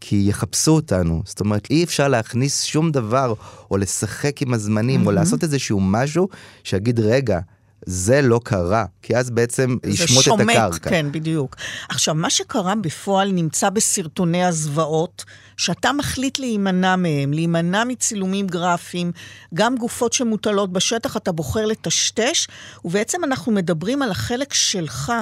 [0.00, 3.34] כי יחפשו אותנו, זאת אומרת אי אפשר להכניס שום דבר
[3.70, 6.28] או לשחק עם הזמנים או לעשות איזשהו משהו
[6.64, 7.40] שיגיד רגע,
[7.86, 10.90] זה לא קרה, כי אז בעצם ישמוט את שומט, הקרקע.
[10.90, 11.56] כן, בדיוק.
[11.88, 15.24] עכשיו, מה שקרה בפועל נמצא בסרטוני הזוועות,
[15.56, 19.12] שאתה מחליט להימנע מהם, להימנע מצילומים גרפיים,
[19.54, 22.46] גם גופות שמוטלות בשטח, אתה בוחר לטשטש,
[22.84, 25.12] ובעצם אנחנו מדברים על החלק שלך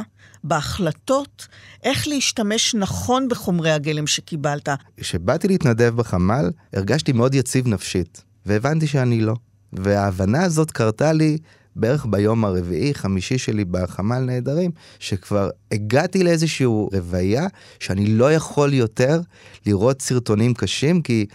[0.45, 1.47] בהחלטות,
[1.83, 4.69] איך להשתמש נכון בחומרי הגלם שקיבלת.
[4.97, 9.35] כשבאתי להתנדב בחמ"ל, הרגשתי מאוד יציב נפשית, והבנתי שאני לא.
[9.73, 11.39] וההבנה הזאת קרתה לי
[11.77, 17.47] בערך ביום הרביעי, חמישי שלי בחמ"ל נעדרים, שכבר הגעתי לאיזושהי רוויה
[17.81, 19.21] שאני לא יכול יותר
[19.67, 21.27] לראות סרטונים קשים, כי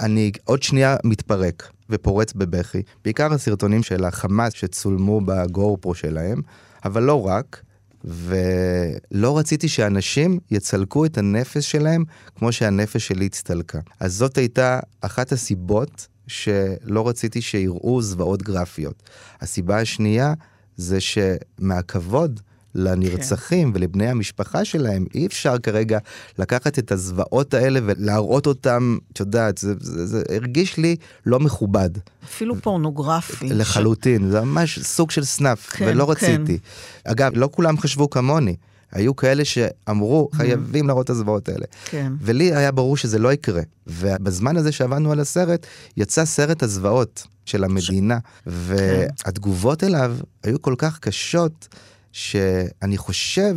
[0.00, 2.82] אני עוד שנייה מתפרק ופורץ בבכי.
[3.04, 6.40] בעיקר הסרטונים של החמאס שצולמו בגו פרו שלהם,
[6.84, 7.62] אבל לא רק.
[8.04, 12.04] ולא רציתי שאנשים יצלקו את הנפש שלהם
[12.36, 13.78] כמו שהנפש שלי הצטלקה.
[14.00, 19.02] אז זאת הייתה אחת הסיבות שלא רציתי שיראו זוועות גרפיות.
[19.40, 20.34] הסיבה השנייה
[20.76, 22.40] זה שמהכבוד
[22.76, 23.76] לנרצחים כן.
[23.78, 25.98] ולבני המשפחה שלהם, אי אפשר כרגע
[26.38, 31.90] לקחת את הזוועות האלה ולהראות אותם, את יודעת, זה, זה, זה הרגיש לי לא מכובד.
[32.24, 33.48] אפילו פורנוגרפי.
[33.48, 34.30] לחלוטין, ש...
[34.30, 36.58] זה ממש סוג של סנאפ, כן, ולא רציתי.
[36.58, 37.10] כן.
[37.10, 38.56] אגב, לא כולם חשבו כמוני.
[38.92, 40.36] היו כאלה שאמרו, mm.
[40.36, 41.66] חייבים להראות את הזוועות האלה.
[41.84, 42.12] כן.
[42.20, 43.62] ולי היה ברור שזה לא יקרה.
[43.86, 48.42] ובזמן הזה שעבדנו על הסרט, יצא סרט הזוועות של המדינה, ש...
[48.46, 51.68] והתגובות אליו היו כל כך קשות,
[52.12, 53.56] שאני חושב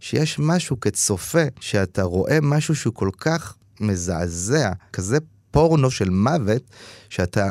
[0.00, 5.18] שיש משהו כצופה, שאתה רואה משהו שהוא כל כך מזעזע, כזה
[5.50, 6.62] פורנו של מוות,
[7.08, 7.50] שאתה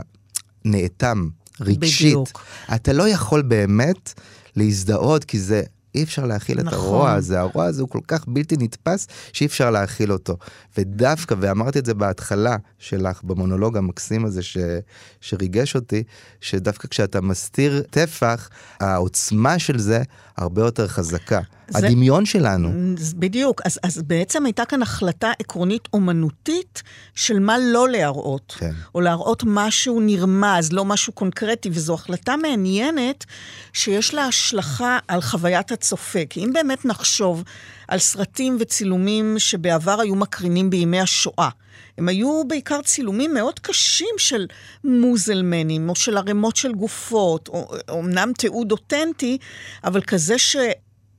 [0.66, 1.30] נאטם
[1.62, 2.08] רגשית.
[2.08, 2.42] בדיוק.
[2.76, 4.14] אתה לא יכול באמת
[4.56, 5.64] להזדהות, כי זה
[5.96, 6.68] אי אפשר להכיל נכון.
[6.68, 10.38] את הרוע הזה, הרוע הזה הוא כל כך בלתי נתפס שאי אפשר להכיל אותו.
[10.78, 14.58] ודווקא, ואמרתי את זה בהתחלה שלך, במונולוג המקסים הזה ש,
[15.22, 16.04] שריגש אותי,
[16.42, 18.50] שדווקא כשאתה מסתיר טפח,
[18.80, 20.04] העוצמה של זה
[20.38, 21.40] הרבה יותר חזקה.
[21.70, 22.96] זה, הדמיון שלנו.
[23.16, 26.84] בדיוק, אז, אז בעצם הייתה כאן החלטה עקרונית אומנותית
[27.16, 28.72] של מה לא להראות, כן.
[28.96, 33.26] או להראות משהו נרמז, לא משהו קונקרטי, וזו החלטה מעניינת
[33.74, 36.20] שיש לה השלכה על חוויית הצופה.
[36.30, 37.44] כי אם באמת נחשוב
[37.88, 41.50] על סרטים וצילומים שבעבר היו מקרינים בימי השואה,
[41.98, 44.48] הם היו בעיקר צילומים מאוד קשים של
[44.84, 49.38] מוזלמנים, או של ערימות של גופות, או אמנם תיעוד אותנטי,
[49.84, 50.56] אבל כזה ש...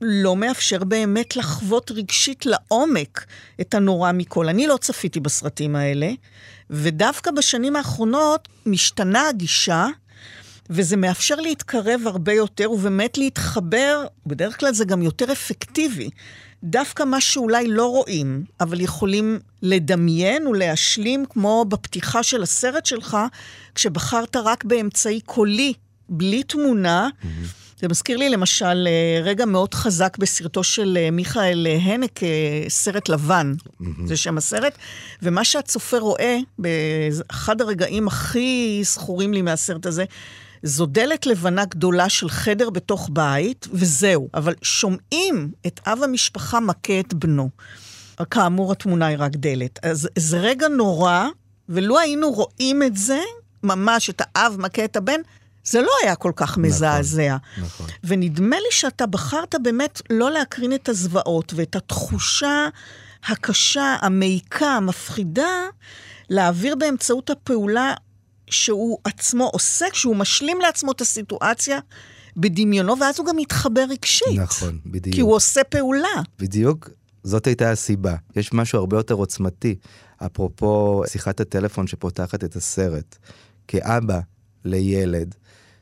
[0.01, 3.25] לא מאפשר באמת לחוות רגשית לעומק
[3.61, 4.49] את הנורא מכל.
[4.49, 6.11] אני לא צפיתי בסרטים האלה,
[6.69, 9.87] ודווקא בשנים האחרונות משתנה הגישה,
[10.69, 16.09] וזה מאפשר להתקרב הרבה יותר, ובאמת להתחבר, בדרך כלל זה גם יותר אפקטיבי.
[16.63, 23.17] דווקא מה שאולי לא רואים, אבל יכולים לדמיין ולהשלים, כמו בפתיחה של הסרט שלך,
[23.75, 25.73] כשבחרת רק באמצעי קולי,
[26.09, 27.09] בלי תמונה.
[27.21, 27.60] Mm-hmm.
[27.81, 32.19] זה מזכיר לי למשל אה, רגע מאוד חזק בסרטו של אה, מיכאל אה, הנק,
[32.67, 33.85] סרט לבן, mm-hmm.
[34.05, 34.77] זה שם הסרט,
[35.21, 40.05] ומה שהצופה רואה באחד הרגעים הכי זכורים לי מהסרט הזה,
[40.63, 44.29] זו דלת לבנה גדולה של חדר בתוך בית, וזהו.
[44.33, 47.49] אבל שומעים את אב המשפחה מכה את בנו.
[48.31, 49.79] כאמור, התמונה היא רק דלת.
[49.83, 51.27] אז זה רגע נורא,
[51.69, 53.19] ולו היינו רואים את זה,
[53.63, 55.21] ממש את האב מכה את הבן,
[55.63, 57.37] זה לא היה כל כך נכון, מזעזע.
[57.57, 57.87] נכון, נכון.
[58.03, 62.67] ונדמה לי שאתה בחרת באמת לא להקרין את הזוועות ואת התחושה
[63.23, 65.67] הקשה, המעיקה, המפחידה,
[66.29, 67.93] להעביר באמצעות הפעולה
[68.47, 71.79] שהוא עצמו עושה, כשהוא משלים לעצמו את הסיטואציה
[72.37, 74.39] בדמיונו, ואז הוא גם מתחבר רגשית.
[74.39, 75.15] נכון, בדיוק.
[75.15, 76.21] כי הוא עושה פעולה.
[76.39, 76.89] בדיוק,
[77.23, 78.15] זאת הייתה הסיבה.
[78.35, 79.75] יש משהו הרבה יותר עוצמתי,
[80.17, 83.17] אפרופו שיחת הטלפון שפותחת את הסרט.
[83.67, 84.19] כאבא
[84.65, 85.35] לילד,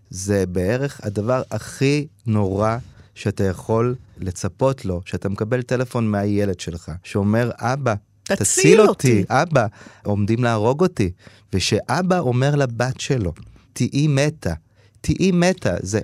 [0.09, 2.77] זה בערך הדבר הכי נורא
[3.15, 7.93] שאתה יכול לצפות לו, שאתה מקבל טלפון מהילד שלך, שאומר, אבא,
[8.23, 9.65] תציל, תציל אותי, אותי, אבא,
[10.03, 11.11] עומדים להרוג אותי.
[11.53, 13.33] ושאבא אומר לבת שלו,
[13.73, 14.53] תהיי מתה,
[15.01, 15.75] תהיי מתה.
[15.81, 15.99] זה...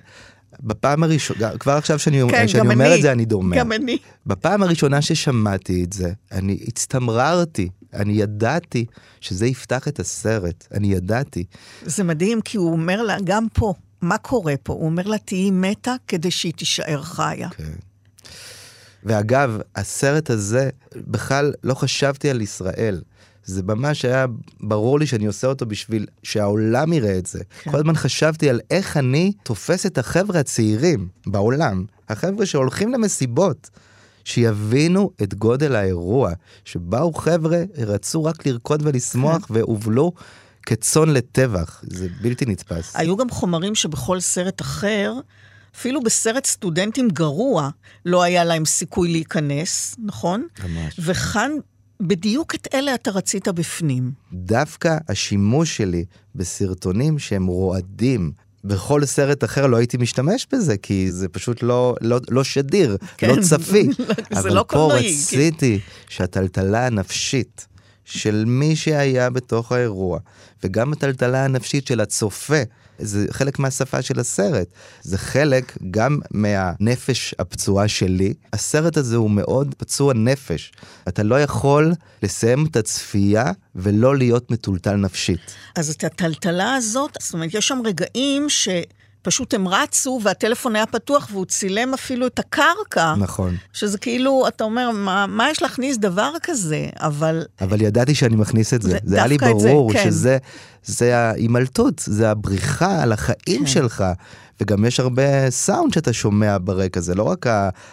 [0.59, 3.57] בפעם הראשונה, כבר עכשיו שאני, כן, שאני אומר אני, את זה, אני דומע.
[3.57, 3.97] גם אני.
[4.25, 8.85] בפעם הראשונה ששמעתי את זה, אני הצטמררתי, אני ידעתי
[9.19, 11.43] שזה יפתח את הסרט, אני ידעתי.
[11.85, 14.73] זה מדהים, כי הוא אומר לה, גם פה, מה קורה פה?
[14.73, 17.49] הוא אומר לה, תהיי מתה כדי שהיא תישאר חיה.
[17.49, 17.73] כן.
[19.03, 23.01] ואגב, הסרט הזה, בכלל לא חשבתי על ישראל.
[23.45, 24.25] זה ממש היה
[24.59, 27.39] ברור לי שאני עושה אותו בשביל שהעולם יראה את זה.
[27.63, 27.71] כן.
[27.71, 33.69] כל הזמן חשבתי על איך אני תופס את החבר'ה הצעירים בעולם, החבר'ה שהולכים למסיבות,
[34.23, 36.31] שיבינו את גודל האירוע,
[36.65, 39.53] שבאו חבר'ה, רצו רק לרקוד ולשמוח כן.
[39.53, 40.11] והובלו
[40.65, 42.95] כצאן לטבח, זה בלתי נתפס.
[42.95, 45.13] היו גם חומרים שבכל סרט אחר,
[45.75, 47.69] אפילו בסרט סטודנטים גרוע,
[48.05, 50.47] לא היה להם סיכוי להיכנס, נכון?
[50.63, 50.99] ממש.
[50.99, 51.51] וכאן
[52.01, 54.11] בדיוק את אלה אתה רצית בפנים.
[54.33, 58.31] דווקא השימוש שלי בסרטונים שהם רועדים,
[58.63, 63.29] בכל סרט אחר לא הייתי משתמש בזה, כי זה פשוט לא, לא, לא שדיר, כן,
[63.29, 63.89] לא צפי.
[64.37, 67.67] אבל לא פה רציתי שהטלטלה הנפשית
[68.05, 70.19] של מי שהיה בתוך האירוע,
[70.65, 72.61] וגם הטלטלה הנפשית של הצופה,
[72.99, 74.67] זה חלק מהשפה של הסרט.
[75.01, 78.33] זה חלק גם מהנפש הפצועה שלי.
[78.53, 80.71] הסרט הזה הוא מאוד פצוע נפש.
[81.07, 85.39] אתה לא יכול לסיים את הצפייה ולא להיות מטולטל נפשית.
[85.75, 88.67] אז את הטלטלה הזאת, זאת אומרת, יש שם רגעים ש...
[89.25, 93.13] פשוט הם רצו והטלפון היה פתוח והוא צילם אפילו את הקרקע.
[93.17, 93.55] נכון.
[93.73, 96.85] שזה כאילו, אתה אומר, מה, מה יש להכניס דבר כזה?
[96.99, 97.43] אבל...
[97.61, 98.89] אבל ידעתי שאני מכניס את זה.
[98.89, 100.03] זה- זה היה לי את זה, ברור כן.
[100.05, 100.37] שזה
[100.83, 103.65] זה ההימלטות, זה הבריחה על החיים כן.
[103.67, 104.03] שלך.
[104.61, 107.45] וגם יש הרבה סאונד שאתה שומע ברקע, זה לא רק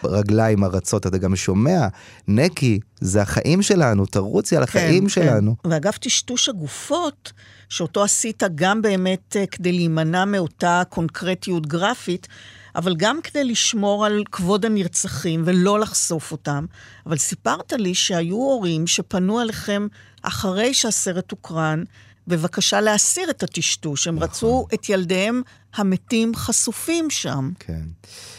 [0.03, 1.87] הרגליים הרצות, אתה גם שומע,
[2.29, 5.57] נקי, זה החיים שלנו, תרוצי על החיים שלנו.
[5.62, 5.68] כן.
[5.70, 7.33] ואגב, טשטוש הגופות,
[7.68, 12.29] שאותו עשית גם באמת אה, כדי להימנע מאותה קונקרטיות גרפית,
[12.77, 16.66] אבל גם כדי לשמור על כבוד הנרצחים ולא לחשוף אותם.
[17.07, 19.87] אבל סיפרת לי שהיו הורים שפנו אליכם
[20.22, 21.83] אחרי שהסרט הוקרן,
[22.26, 24.06] בבקשה להסיר את הטשטוש.
[24.06, 25.42] הם רצו את ילדיהם
[25.74, 27.50] המתים חשופים שם.
[27.58, 27.82] כן.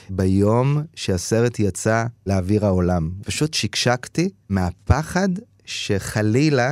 [0.09, 5.29] ביום שהסרט יצא לאוויר העולם, פשוט שקשקתי מהפחד
[5.65, 6.71] שחלילה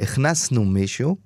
[0.00, 1.16] הכנסנו מישהו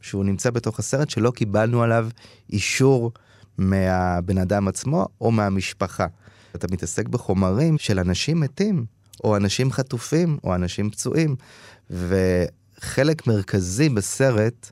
[0.00, 2.08] שהוא נמצא בתוך הסרט שלא קיבלנו עליו
[2.52, 3.12] אישור
[3.58, 6.06] מהבן אדם עצמו או מהמשפחה.
[6.54, 8.84] אתה מתעסק בחומרים של אנשים מתים,
[9.24, 11.36] או אנשים חטופים, או אנשים פצועים.
[12.82, 14.70] וחלק מרכזי בסרט,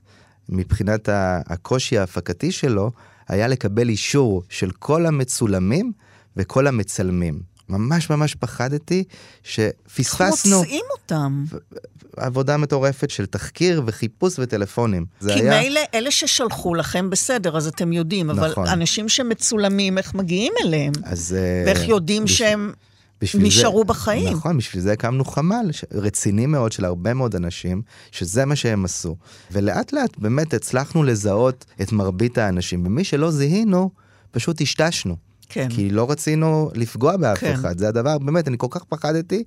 [0.49, 1.09] מבחינת
[1.47, 2.91] הקושי ההפקתי שלו,
[3.27, 5.91] היה לקבל אישור של כל המצולמים
[6.37, 7.39] וכל המצלמים.
[7.69, 9.03] ממש ממש פחדתי
[9.43, 11.43] שפספסנו מוצאים אותם?
[12.17, 15.05] עבודה מטורפת של תחקיר וחיפוש וטלפונים.
[15.19, 15.61] זה כי היה...
[15.61, 18.67] מילא אלה ששלחו לכם, בסדר, אז אתם יודעים, אבל נכון.
[18.67, 20.93] אנשים שמצולמים, איך מגיעים אליהם?
[21.03, 21.35] אז...
[21.37, 22.73] אה, ואיך יודעים בש- שהם
[23.21, 24.33] בשביל זה- נשארו בחיים?
[24.33, 29.15] נכון, בשביל זה הקמנו חמ"ל רציני מאוד של הרבה מאוד אנשים, שזה מה שהם עשו.
[29.51, 33.89] ולאט לאט באמת הצלחנו לזהות את מרבית האנשים, ומי שלא זיהינו,
[34.31, 35.15] פשוט טשטשנו.
[35.49, 35.67] כן.
[35.69, 37.53] כי לא רצינו לפגוע באף כן.
[37.53, 39.43] אחד, זה הדבר, באמת, אני כל כך פחדתי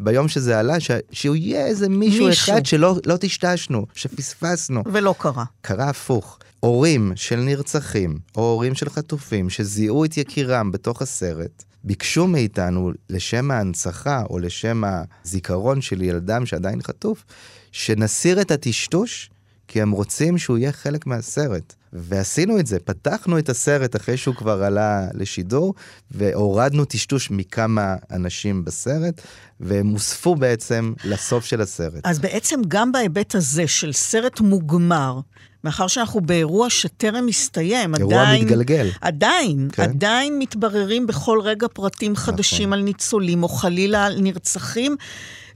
[0.00, 0.90] ביום שזה עלה, ש...
[1.12, 2.54] שהוא יהיה איזה מישהו, מישהו.
[2.54, 4.82] אחד שלא לא טשטשנו, שפספסנו.
[4.92, 5.44] ולא קרה.
[5.60, 6.38] קרה הפוך.
[6.60, 13.50] הורים של נרצחים, או הורים של חטופים, שזיהו את יקירם בתוך הסרט, ביקשו מאיתנו, לשם
[13.50, 14.82] ההנצחה, או לשם
[15.24, 17.24] הזיכרון של ילדם שעדיין חטוף,
[17.72, 19.30] שנסיר את הטשטוש,
[19.68, 21.74] כי הם רוצים שהוא יהיה חלק מהסרט.
[21.94, 25.74] ועשינו את זה, פתחנו את הסרט אחרי שהוא כבר עלה לשידור,
[26.10, 29.20] והורדנו טשטוש מכמה אנשים בסרט,
[29.60, 32.00] והם הוספו בעצם לסוף של הסרט.
[32.04, 35.20] אז בעצם גם בהיבט הזה של סרט מוגמר,
[35.64, 38.44] מאחר שאנחנו באירוע שטרם הסתיים, אירוע עדיין...
[38.44, 38.90] מתגלגל.
[39.00, 39.82] עדיין, כן.
[39.82, 42.78] עדיין מתבררים בכל רגע פרטים חדשים נכון.
[42.78, 44.96] על ניצולים, או חלילה על נרצחים.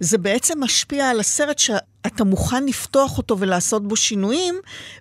[0.01, 4.55] זה בעצם משפיע על הסרט שאתה מוכן לפתוח אותו ולעשות בו שינויים,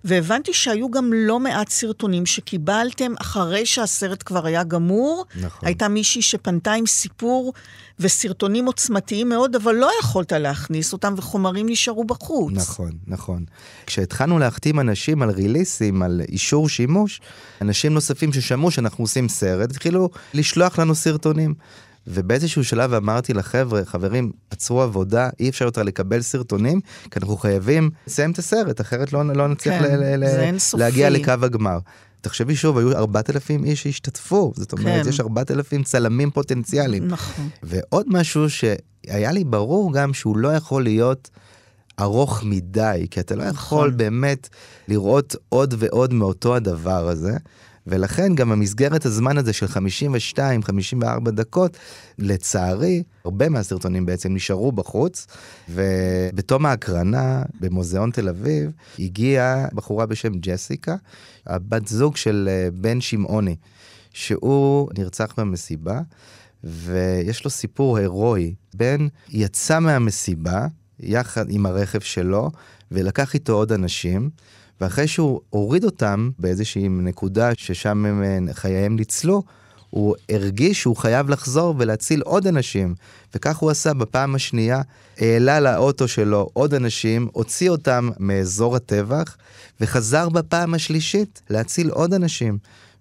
[0.04, 5.26] והבנתי שהיו גם לא מעט סרטונים שקיבלתם אחרי שהסרט כבר היה גמור.
[5.42, 5.68] נכון.
[5.68, 7.54] הייתה מישהי שפנתה עם סיפור
[8.00, 12.54] וסרטונים עוצמתיים מאוד, אבל לא יכולת להכניס אותם, וחומרים נשארו בחוץ.
[12.54, 13.46] נכון, נכון.
[13.86, 17.22] כשהתחלנו להחתים אנשים על ריליסים, על אישור שימוש,
[17.62, 21.54] אנשים נוספים ששמעו שאנחנו עושים סרט, התחילו לשלוח לנו סרטונים.
[22.08, 27.90] ובאיזשהו שלב אמרתי לחבר'ה, חברים, עצרו עבודה, אי אפשר יותר לקבל סרטונים, כי אנחנו חייבים
[28.08, 30.58] לסיים את הסרט, אחרת לא, לא נצליח כן, ל- ל- ל-.
[30.78, 31.78] להגיע לקו הגמר.
[32.22, 35.10] תחשבי שוב, היו 4,000 איש שהשתתפו, זאת אומרת, כן.
[35.10, 37.08] יש 4,000 צלמים פוטנציאליים.
[37.08, 37.50] נכון.
[37.64, 41.30] ועוד משהו שהיה לי ברור גם שהוא לא יכול להיות
[42.00, 43.98] ארוך מדי, כי אתה לא יכול נכון.
[43.98, 44.50] באמת
[44.88, 47.38] לראות עוד ועוד מאותו הדבר הזה.
[47.88, 51.78] ולכן גם המסגרת הזמן הזה של 52-54 דקות,
[52.20, 55.28] לצערי, הרבה מהסרטונים בעצם נשארו בחוץ,
[55.70, 60.96] ובתום ההקרנה במוזיאון תל אביב, הגיעה בחורה בשם ג'סיקה,
[61.46, 63.56] הבת זוג של אה, בן שמעוני,
[64.14, 66.02] שהוא נרצח במסיבה,
[66.64, 68.54] ויש לו סיפור הירואי.
[68.74, 70.68] בן יצא מהמסיבה
[71.00, 72.52] יחד עם הרכב שלו,
[72.92, 74.30] ולקח איתו עוד אנשים,
[74.82, 79.44] ואחרי שהוא הוריד אותם באיזושהי נקודה ששם הם, אה, חייהם ניצלו,
[79.90, 82.96] הוא הרגיש שהוא חייב לחזור ולהציל עוד אנשים.
[83.36, 84.82] וכך הוא עשה בפעם השנייה,
[85.18, 89.38] העלה לאוטו שלו עוד אנשים, הוציא אותם מאזור הטבח,
[89.82, 92.58] וחזר בפעם השלישית להציל עוד אנשים.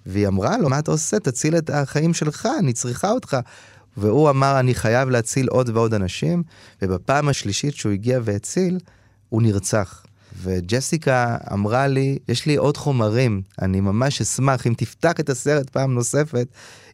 [0.07, 1.19] והיא אמרה לו, מה אתה עושה?
[1.19, 3.37] תציל את החיים שלך, אני צריכה אותך.
[3.97, 6.43] והוא אמר, אני חייב להציל עוד ועוד אנשים,
[6.83, 8.79] ובפעם השלישית שהוא הגיע והציל,
[9.29, 10.06] הוא נרצח.
[10.43, 15.95] וג'סיקה אמרה לי, יש לי עוד חומרים, אני ממש אשמח אם תפתח את הסרט פעם
[15.95, 16.47] נוספת,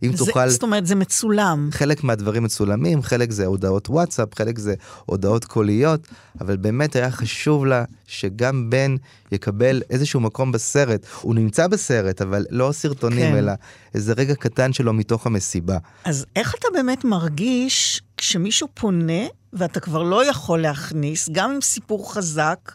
[0.03, 0.49] אם זה, תוכל...
[0.49, 1.69] זאת אומרת, זה מצולם.
[1.73, 4.75] חלק מהדברים מצולמים, חלק זה הודעות וואטסאפ, חלק זה
[5.07, 6.09] הודעות קוליות,
[6.41, 8.97] אבל באמת היה חשוב לה שגם בן
[9.33, 11.07] יקבל איזשהו מקום בסרט.
[11.21, 13.39] הוא נמצא בסרט, אבל לא סרטונים, כן.
[13.39, 13.53] אלא
[13.95, 15.79] איזה רגע קטן שלו מתוך המסיבה.
[16.05, 22.15] אז איך אתה באמת מרגיש כשמישהו פונה ואתה כבר לא יכול להכניס, גם עם סיפור
[22.15, 22.73] חזק,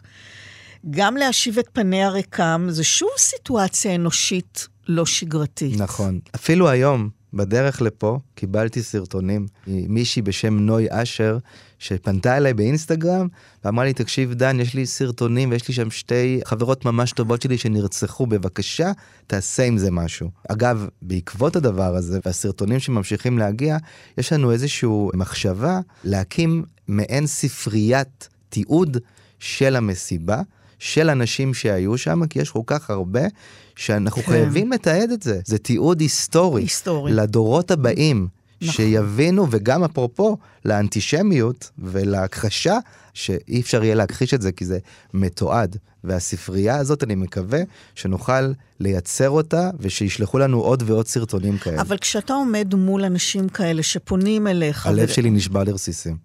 [0.90, 5.80] גם להשיב את פניה ריקם, זה שוב סיטואציה אנושית לא שגרתית.
[5.80, 6.20] נכון.
[6.34, 11.38] אפילו היום, בדרך לפה, קיבלתי סרטונים ממישהי בשם נוי אשר,
[11.78, 13.28] שפנתה אליי באינסטגרם,
[13.64, 17.58] ואמרה לי, תקשיב, דן, יש לי סרטונים ויש לי שם שתי חברות ממש טובות שלי
[17.58, 18.92] שנרצחו, בבקשה,
[19.26, 20.30] תעשה עם זה משהו.
[20.48, 23.76] אגב, בעקבות הדבר הזה, והסרטונים שממשיכים להגיע,
[24.18, 28.96] יש לנו איזושהי מחשבה להקים מעין ספריית תיעוד
[29.38, 30.42] של המסיבה.
[30.78, 33.22] של אנשים שהיו שם, כי יש כל כך הרבה,
[33.76, 34.32] שאנחנו כן.
[34.32, 35.40] חייבים לתעד את זה.
[35.44, 36.62] זה תיעוד היסטורי.
[36.62, 37.12] היסטורי.
[37.12, 38.28] לדורות הבאים.
[38.62, 38.74] נכון.
[38.74, 42.78] שיבינו, וגם אפרופו לאנטישמיות ולהכחשה,
[43.14, 44.78] שאי אפשר יהיה להכחיש את זה כי זה
[45.14, 45.76] מתועד.
[46.04, 47.60] והספרייה הזאת, אני מקווה
[47.94, 51.80] שנוכל לייצר אותה ושישלחו לנו עוד ועוד סרטונים כאלה.
[51.80, 54.86] אבל כשאתה עומד מול אנשים כאלה שפונים אליך...
[54.86, 55.12] הלב ו...
[55.12, 56.16] שלי נשבע לרסיסים.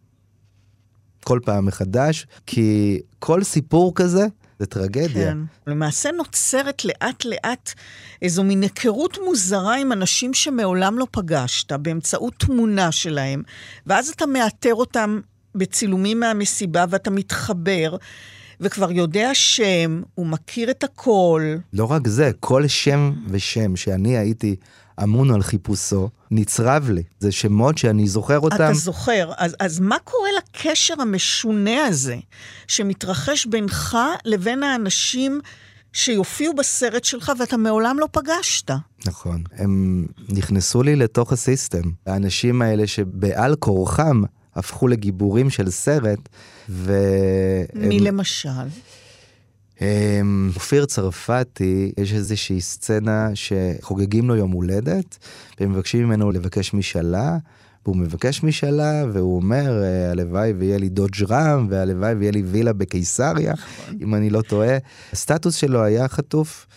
[1.23, 4.27] כל פעם מחדש, כי כל סיפור כזה
[4.59, 5.31] זה טרגדיה.
[5.31, 5.37] כן.
[5.67, 7.73] למעשה נוצרת לאט לאט
[8.21, 13.43] איזו מין היכרות מוזרה עם אנשים שמעולם לא פגשת, באמצעות תמונה שלהם,
[13.87, 15.19] ואז אתה מאתר אותם
[15.55, 17.95] בצילומים מהמסיבה ואתה מתחבר.
[18.59, 21.55] וכבר יודע שם, הוא מכיר את הכל.
[21.73, 24.55] לא רק זה, כל שם ושם שאני הייתי
[25.03, 27.03] אמון על חיפושו, נצרב לי.
[27.19, 28.55] זה שמות שאני זוכר אותם.
[28.55, 29.31] אתה זוכר.
[29.37, 32.17] אז, אז מה קורה לקשר המשונה הזה,
[32.67, 35.41] שמתרחש בינך לבין האנשים
[35.93, 38.71] שיופיעו בסרט שלך ואתה מעולם לא פגשת?
[39.05, 39.43] נכון.
[39.55, 41.91] הם נכנסו לי לתוך הסיסטם.
[42.05, 44.21] האנשים האלה שבעל כורחם
[44.55, 46.19] הפכו לגיבורים של סרט,
[46.69, 46.93] ו...
[47.73, 48.03] מי הם...
[48.03, 48.49] למשל?
[49.83, 55.17] אמ, אופיר צרפתי, יש איזושהי סצנה שחוגגים לו יום הולדת,
[55.59, 57.37] והם מבקשים ממנו לבקש משאלה,
[57.85, 62.73] והוא מבקש משאלה, והוא אומר, אה, הלוואי ויהיה לי דודג' רם, והלוואי ויהיה לי וילה
[62.73, 63.97] בקיסריה, נכון.
[64.01, 64.77] אם אני לא טועה.
[65.13, 66.67] הסטטוס שלו היה חטוף,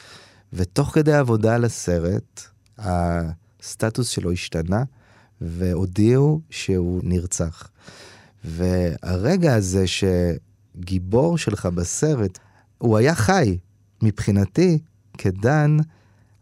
[0.53, 2.43] ותוך כדי העבודה על הסרט,
[2.79, 4.83] הסטטוס שלו השתנה,
[5.41, 7.69] והודיעו שהוא נרצח.
[8.45, 12.39] והרגע הזה שגיבור שלך בסרט
[12.79, 13.59] הוא היה חי.
[14.03, 14.79] מבחינתי,
[15.19, 15.77] כדן,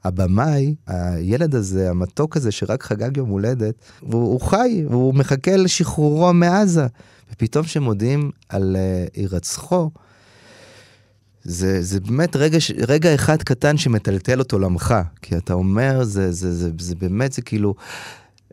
[0.05, 6.33] הבמאי, הילד הזה, המתוק הזה שרק חגג יום הולדת, הוא, הוא חי, הוא מחכה לשחרורו
[6.33, 6.87] מעזה.
[7.33, 9.91] ופתאום כשמודיעים על uh, הירצחו,
[11.43, 14.95] זה, זה באמת רגע, רגע אחד קטן שמטלטל את עולמך.
[15.23, 17.75] כי אתה אומר, זה, זה, זה, זה באמת, זה כאילו,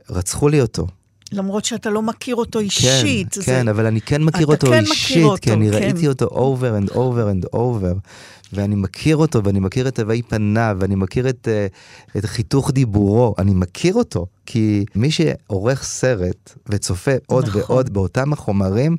[0.09, 0.87] רצחו לי אותו.
[1.31, 3.33] למרות שאתה לא מכיר אותו כן, אישית.
[3.33, 3.45] כן, זה...
[3.45, 5.77] כן, אבל אני כן מכיר אותו כן אישית, מכיר אותו, כי אני כן.
[5.77, 8.09] ראיתי אותו over and over and over,
[8.53, 13.35] ואני מכיר אותו, ואני מכיר את תווי פניו, ואני מכיר את, uh, את חיתוך דיבורו,
[13.37, 17.61] אני מכיר אותו, כי מי שעורך סרט וצופה עוד נכון.
[17.61, 18.97] ועוד באותם החומרים,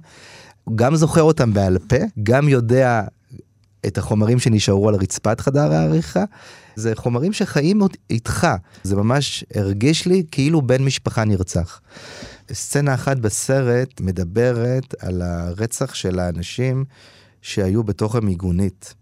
[0.75, 3.03] גם זוכר אותם בעל פה, גם יודע
[3.87, 6.25] את החומרים שנשארו על רצפת חדר העריכה.
[6.77, 7.81] זה חומרים שחיים
[8.11, 8.47] איתך.
[8.83, 11.81] זה ממש הרגיש לי כאילו בן משפחה נרצח.
[12.53, 16.85] סצנה אחת בסרט מדברת על הרצח של האנשים
[17.43, 18.95] שהיו בתוך המיגונית.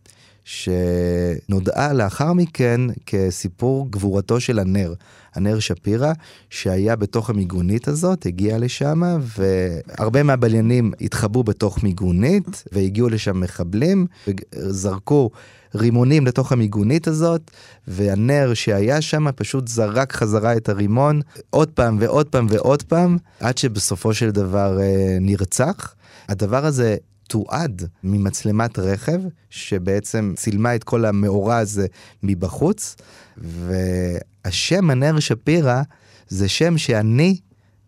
[0.50, 4.94] שנודעה לאחר מכן כסיפור גבורתו של הנר,
[5.34, 6.12] הנר שפירא,
[6.50, 9.02] שהיה בתוך המיגונית הזאת, הגיע לשם,
[9.38, 15.30] והרבה מהבליינים התחבאו בתוך מיגונית, והגיעו לשם מחבלים, וזרקו
[15.74, 17.50] רימונים לתוך המיגונית הזאת,
[17.88, 23.58] והנר שהיה שם פשוט זרק חזרה את הרימון, עוד פעם ועוד פעם ועוד פעם, עד
[23.58, 25.94] שבסופו של דבר אה, נרצח.
[26.28, 26.96] הדבר הזה
[27.30, 31.86] תועד ממצלמת רכב, שבעצם צילמה את כל המאורע הזה
[32.22, 32.96] מבחוץ,
[33.36, 35.82] והשם הנר שפירא
[36.28, 37.36] זה שם שאני,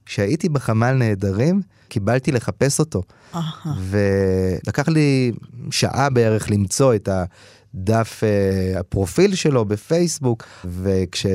[0.06, 3.02] כשהייתי בחמ"ל נעדרים, קיבלתי לחפש אותו.
[3.80, 5.32] ולקח לי
[5.70, 11.26] שעה בערך למצוא את הדף uh, הפרופיל שלו בפייסבוק, וכש...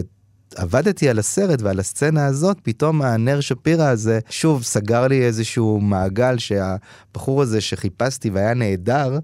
[0.55, 6.37] עבדתי על הסרט ועל הסצנה הזאת, פתאום הנר שפירא הזה שוב סגר לי איזשהו מעגל
[6.37, 9.19] שהבחור הזה שחיפשתי והיה נהדר,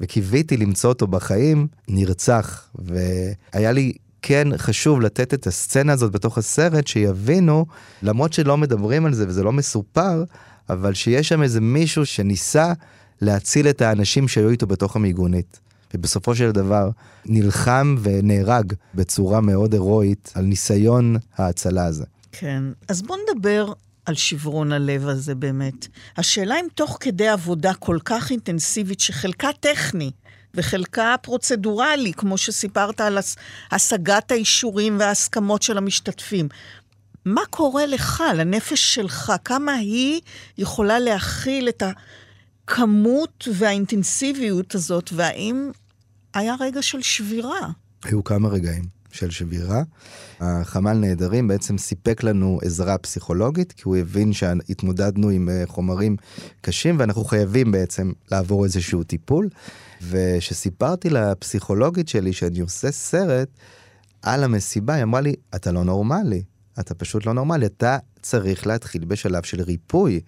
[0.00, 2.68] וקיוויתי למצוא אותו בחיים, נרצח.
[2.74, 3.92] והיה לי
[4.22, 7.66] כן חשוב לתת את הסצנה הזאת בתוך הסרט, שיבינו,
[8.02, 10.24] למרות שלא מדברים על זה וזה לא מסופר,
[10.70, 12.72] אבל שיש שם איזה מישהו שניסה
[13.20, 15.60] להציל את האנשים שהיו איתו בתוך המיגונית.
[15.94, 16.90] ובסופו של דבר
[17.26, 22.04] נלחם ונהרג בצורה מאוד הירואית על ניסיון ההצלה הזה.
[22.32, 23.72] כן, אז בוא נדבר
[24.04, 25.86] על שברון הלב הזה באמת.
[26.16, 30.10] השאלה אם תוך כדי עבודה כל כך אינטנסיבית, שחלקה טכני
[30.54, 33.18] וחלקה פרוצדורלי, כמו שסיפרת על
[33.70, 36.48] השגת האישורים וההסכמות של המשתתפים,
[37.24, 39.32] מה קורה לך, לנפש שלך?
[39.44, 40.20] כמה היא
[40.58, 41.82] יכולה להכיל את
[42.64, 45.70] הכמות והאינטנסיביות הזאת, והאם
[46.34, 47.70] היה רגע של שבירה?
[48.04, 49.00] היו כמה רגעים.
[49.12, 49.82] של שבירה.
[50.40, 56.16] החמ"ל נעדרים בעצם סיפק לנו עזרה פסיכולוגית, כי הוא הבין שהתמודדנו עם אה, חומרים
[56.60, 59.48] קשים ואנחנו חייבים בעצם לעבור איזשהו טיפול.
[60.02, 63.48] וכשסיפרתי לפסיכולוגית שלי שאני עושה סרט
[64.22, 66.42] על המסיבה, היא אמרה לי, אתה לא נורמלי,
[66.80, 70.20] אתה פשוט לא נורמלי, אתה צריך להתחיל בשלב של ריפוי.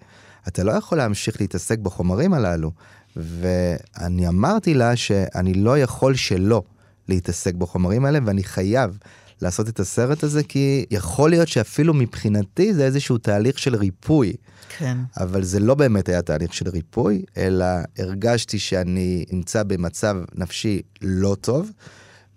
[0.47, 2.71] אתה לא יכול להמשיך להתעסק בחומרים הללו.
[3.15, 6.63] ואני אמרתי לה שאני לא יכול שלא
[7.09, 8.97] להתעסק בחומרים האלה, ואני חייב
[9.41, 14.33] לעשות את הסרט הזה, כי יכול להיות שאפילו מבחינתי זה איזשהו תהליך של ריפוי.
[14.77, 14.97] כן.
[15.17, 17.65] אבל זה לא באמת היה תהליך של ריפוי, אלא
[17.97, 21.71] הרגשתי שאני נמצא במצב נפשי לא טוב,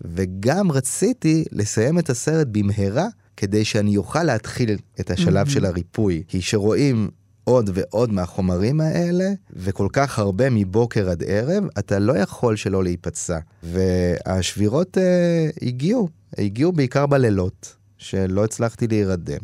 [0.01, 3.07] וגם רציתי לסיים את הסרט במהרה,
[3.37, 5.51] כדי שאני אוכל להתחיל את השלב mm-hmm.
[5.51, 6.22] של הריפוי.
[6.29, 7.11] כי כשרואים
[7.49, 13.38] עוד ועוד מהחומרים האלה, וכל כך הרבה מבוקר עד ערב, אתה לא יכול שלא להיפצע.
[13.62, 19.38] והשבירות אה, הגיעו, הגיעו בעיקר בלילות, שלא הצלחתי להירדם.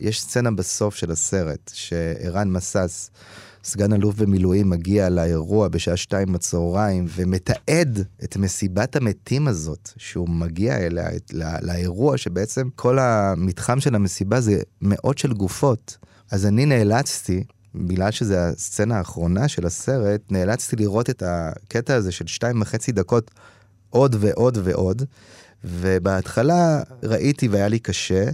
[0.00, 3.10] יש סצנה בסוף של הסרט, שערן מסס,
[3.64, 10.76] סגן אלוף במילואים, מגיע לאירוע בשעה שתיים בצהריים, ומתעד את מסיבת המתים הזאת, שהוא מגיע
[10.76, 15.98] אליה, את, לא, לאירוע שבעצם כל המתחם של המסיבה זה מאות של גופות.
[16.30, 22.26] אז אני נאלצתי, בגלל שזו הסצנה האחרונה של הסרט, נאלצתי לראות את הקטע הזה של
[22.26, 23.30] שתיים וחצי דקות
[23.90, 25.02] עוד ועוד ועוד,
[25.64, 28.24] ובהתחלה ראיתי והיה לי קשה,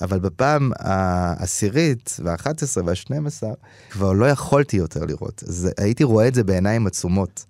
[0.00, 3.52] אבל בפעם העשירית והאחת עשרה והשנים עשר,
[3.90, 5.42] כבר לא יכולתי יותר לראות.
[5.48, 7.44] אז הייתי רואה את זה בעיניים עצומות.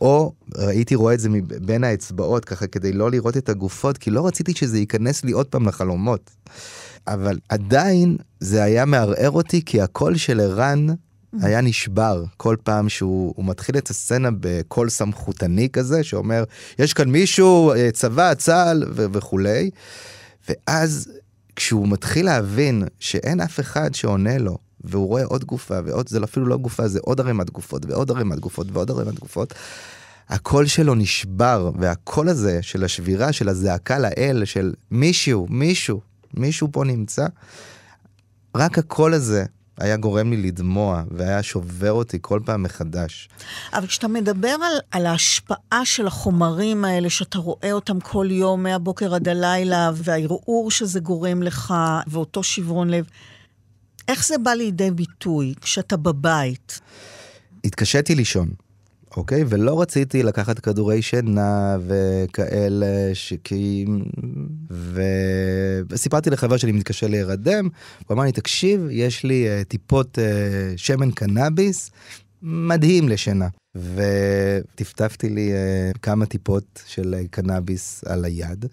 [0.00, 1.28] או הייתי רואה את זה
[1.62, 5.46] בין האצבעות ככה כדי לא לראות את הגופות, כי לא רציתי שזה ייכנס לי עוד
[5.46, 6.30] פעם לחלומות.
[7.06, 10.86] אבל עדיין זה היה מערער אותי, כי הקול של ערן
[11.42, 16.44] היה נשבר כל פעם שהוא מתחיל את הסצנה בקול סמכותני כזה, שאומר,
[16.78, 19.70] יש כאן מישהו, אה, צבא, צה"ל ו- וכולי.
[20.48, 21.08] ואז
[21.56, 26.46] כשהוא מתחיל להבין שאין אף אחד שעונה לו, והוא רואה עוד גופה, ועוד, זה אפילו
[26.46, 29.54] לא גופה, זה עוד ערימת גופות, ועוד ערימת גופות, ועוד ערימת גופות,
[30.28, 36.00] הקול שלו נשבר, והקול הזה של השבירה, של הזעקה לאל, של מישהו, מישהו,
[36.34, 37.26] מישהו פה נמצא,
[38.54, 39.44] רק הקול הזה
[39.80, 43.28] היה גורם לי לדמוע והיה שובר אותי כל פעם מחדש.
[43.72, 49.14] אבל כשאתה מדבר על, על ההשפעה של החומרים האלה, שאתה רואה אותם כל יום מהבוקר
[49.14, 51.74] עד הלילה, והערעור שזה גורם לך,
[52.06, 53.04] ואותו שברון לב,
[54.10, 56.80] איך זה בא לידי ביטוי כשאתה בבית?
[57.64, 58.48] התקשיתי לישון.
[59.16, 59.44] אוקיי?
[59.48, 63.86] ולא רציתי לקחת כדורי שינה וכאלה, שכי...
[64.70, 65.02] ו...
[65.90, 67.68] וסיפרתי לחבר שלי מתקשה להירדם,
[68.06, 70.22] הוא אמר לי, תקשיב, יש לי uh, טיפות uh,
[70.76, 71.90] שמן קנאביס,
[72.42, 73.48] מדהים לשינה.
[73.76, 78.66] וטפטפתי לי uh, כמה טיפות של uh, קנאביס על היד.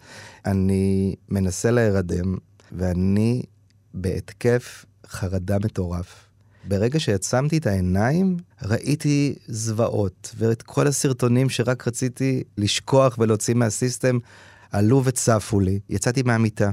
[0.46, 2.36] אני מנסה להירדם,
[2.72, 3.44] ואני
[3.94, 6.28] בהתקף חרדה מטורף.
[6.68, 14.18] ברגע שעצמתי את העיניים, ראיתי זוועות, ואת כל הסרטונים שרק רציתי לשכוח ולהוציא מהסיסטם,
[14.72, 15.80] עלו וצפו לי.
[15.90, 16.72] יצאתי מהמיטה.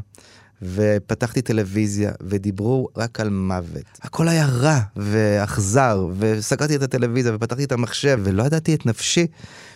[0.65, 3.85] ופתחתי טלוויזיה, ודיברו רק על מוות.
[4.03, 9.27] הכל היה רע ואכזר, וסגרתי את הטלוויזיה ופתחתי את המחשב, ולא ידעתי את נפשי.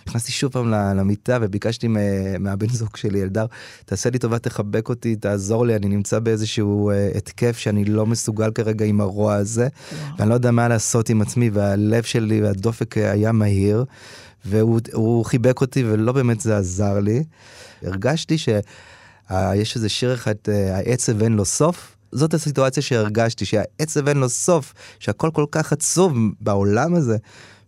[0.09, 1.89] נכנסתי שוב פעם למיטה וביקשתי
[2.39, 3.47] מהבן זוג שלי, אלדר,
[3.85, 8.51] תעשה לי טובה, תחבק אותי, תעזור לי, אני נמצא באיזשהו uh, התקף שאני לא מסוגל
[8.51, 9.69] כרגע עם הרוע הזה.
[10.19, 13.85] ואני לא יודע מה לעשות עם עצמי, והלב שלי והדופק היה מהיר,
[14.45, 17.25] והוא חיבק אותי ולא באמת זה עזר לי.
[17.83, 18.49] הרגשתי ש...
[19.31, 21.97] אה, יש איזה שיר אחד, אה, העצב אין לו סוף.
[22.13, 27.17] זאת הסיטואציה שהרגשתי, שהעצב אין לו סוף, שהכל כל כך עצוב בעולם הזה.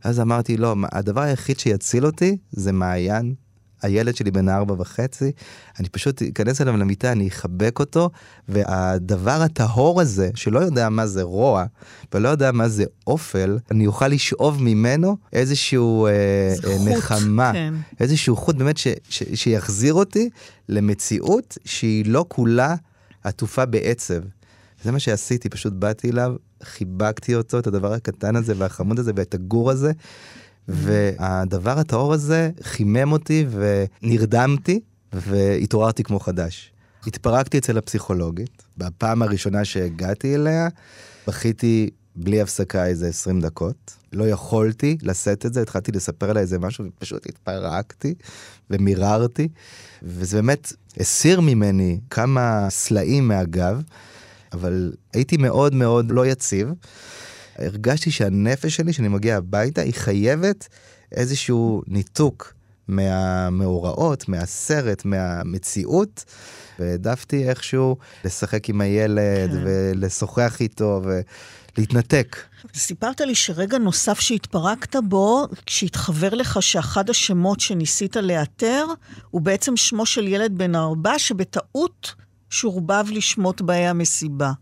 [0.04, 3.34] אז אמרתי, לא, הדבר היחיד שיציל אותי זה מעיין,
[3.82, 5.32] הילד שלי בן ארבע וחצי,
[5.80, 8.10] אני פשוט אכנס אליו למיטה, אני אחבק אותו,
[8.48, 11.64] והדבר הטהור הזה, שלא יודע מה זה רוע,
[12.14, 16.12] ולא יודע מה זה אופל, אני אוכל לשאוב ממנו איזשהו אה,
[16.64, 17.74] אה, נחמה, כן.
[18.00, 20.30] איזשהו חוט באמת ש, ש, שיחזיר אותי
[20.68, 22.74] למציאות שהיא לא כולה
[23.24, 24.20] עטופה בעצב.
[24.84, 29.34] זה מה שעשיתי, פשוט באתי אליו, חיבקתי אותו, את הדבר הקטן הזה והחמוד הזה ואת
[29.34, 29.92] הגור הזה,
[30.68, 34.80] והדבר הטהור הזה חימם אותי ונרדמתי
[35.12, 36.72] והתעוררתי כמו חדש.
[37.06, 40.68] התפרקתי אצל הפסיכולוגית, בפעם הראשונה שהגעתי אליה,
[41.28, 43.96] בכיתי בלי הפסקה איזה 20 דקות.
[44.12, 48.14] לא יכולתי לשאת את זה, התחלתי לספר לה איזה משהו, ופשוט התפרקתי
[48.70, 49.48] ומיררתי,
[50.02, 53.82] וזה באמת הסיר ממני כמה סלעים מהגב,
[54.52, 56.68] אבל הייתי מאוד מאוד לא יציב.
[57.59, 60.68] הרגשתי שהנפש שלי, כשאני מגיע הביתה, היא חייבת
[61.12, 62.55] איזשהו ניתוק
[62.88, 66.24] מהמאורעות, מהסרט, מהמציאות,
[66.78, 69.62] והעדפתי איכשהו לשחק עם הילד כן.
[69.64, 71.03] ולשוחח איתו
[71.76, 72.36] ולהתנתק.
[72.74, 78.86] סיפרת לי שרגע נוסף שהתפרקת בו, כשהתחבר לך שאחד השמות שניסית לאתר,
[79.30, 82.14] הוא בעצם שמו של ילד בן ארבע, שבטעות
[82.51, 84.53] שורבב לשמות באי המסיבה.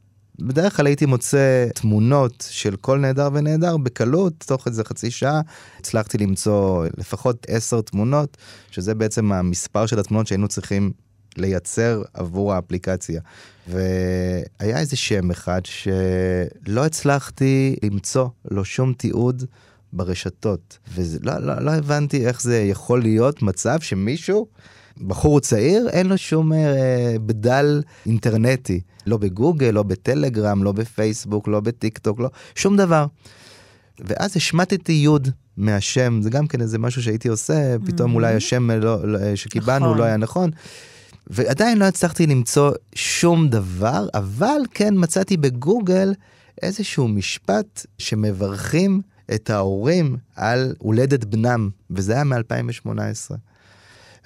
[0.40, 5.40] בדרך כלל הייתי מוצא תמונות של כל נעדר ונעדר בקלות, תוך איזה חצי שעה
[5.78, 8.36] הצלחתי למצוא לפחות עשר תמונות,
[8.70, 10.92] שזה בעצם המספר של התמונות שהיינו צריכים
[11.36, 13.20] לייצר עבור האפליקציה.
[13.68, 19.44] והיה איזה שם אחד שלא הצלחתי למצוא לו שום תיעוד
[19.92, 20.78] ברשתות.
[20.94, 24.46] ולא לא, לא הבנתי איך זה יכול להיות מצב שמישהו,
[25.06, 28.80] בחור צעיר, אין לו שום אה, בדל אינטרנטי.
[29.06, 33.06] לא בגוגל, לא בטלגרם, לא בפייסבוק, לא בטיק טוק, לא, שום דבר.
[34.00, 39.08] ואז השמטתי יוד מהשם, זה גם כן איזה משהו שהייתי עושה, פתאום אולי השם לא,
[39.08, 39.98] לא, שקיבלנו נכון.
[39.98, 40.50] לא היה נכון.
[41.26, 46.14] ועדיין לא הצלחתי למצוא שום דבר, אבל כן מצאתי בגוגל
[46.62, 49.00] איזשהו משפט שמברכים
[49.34, 53.34] את ההורים על הולדת בנם, וזה היה מ-2018.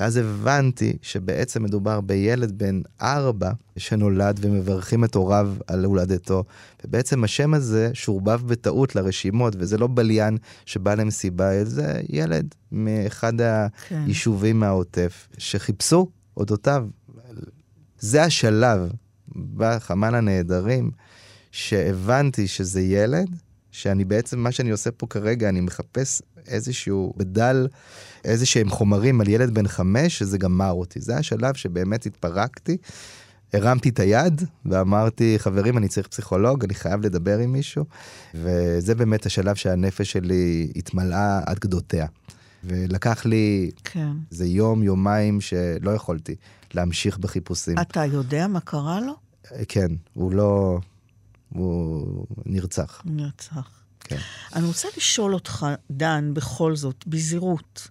[0.03, 6.45] ואז הבנתי שבעצם מדובר בילד בן ארבע שנולד ומברכים את הוריו על הולדתו.
[6.85, 10.37] ובעצם השם הזה שורבב בטעות לרשימות, וזה לא בליין
[10.67, 13.33] שבא למסיבה, זה ילד מאחד
[13.89, 14.03] כן.
[14.07, 16.87] היישובים מהעוטף, שחיפשו אודותיו.
[17.99, 18.93] זה השלב
[19.57, 20.91] בחמ"ל הנעדרים,
[21.51, 23.29] שהבנתי שזה ילד,
[23.71, 27.69] שאני בעצם, מה שאני עושה פה כרגע, אני מחפש איזשהו בדל,
[28.25, 31.01] איזה שהם חומרים על ילד בן חמש, שזה גמר אותי.
[31.01, 32.77] זה השלב שבאמת התפרקתי,
[33.53, 37.85] הרמתי את היד ואמרתי, חברים, אני צריך פסיכולוג, אני חייב לדבר עם מישהו,
[38.35, 42.07] וזה באמת השלב שהנפש שלי התמלאה עד גדותיה.
[42.65, 44.13] ולקח לי כן.
[44.31, 46.35] איזה יום, יומיים שלא יכולתי
[46.75, 47.79] להמשיך בחיפושים.
[47.79, 49.13] אתה יודע מה קרה לו?
[49.69, 50.79] כן, הוא לא...
[51.49, 53.03] הוא נרצח.
[53.05, 53.71] נרצח.
[54.01, 54.19] כן.
[54.55, 57.89] אני רוצה לשאול אותך, דן, בכל זאת, בזהירות,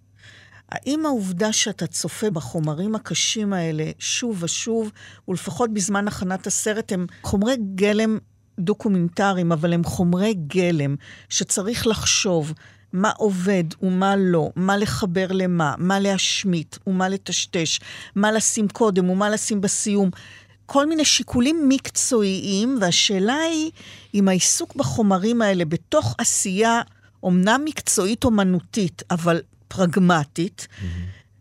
[0.72, 4.91] האם העובדה שאתה צופה בחומרים הקשים האלה שוב ושוב,
[5.28, 8.17] ולפחות בזמן הכנת הסרט, הם חומרי גלם
[8.59, 10.95] דוקומנטריים, אבל הם חומרי גלם
[11.30, 12.53] שצריך לחשוב
[12.93, 17.80] מה עובד ומה לא, מה לחבר למה, מה להשמיט ומה לטשטש,
[18.15, 20.09] מה לשים קודם ומה לשים בסיום.
[20.65, 23.72] כל מיני שיקולים מקצועיים, והשאלה היא
[24.13, 26.82] אם העיסוק בחומרים האלה בתוך עשייה
[27.24, 29.41] אומנם מקצועית אומנותית, אבל
[29.76, 30.67] פרגמטית,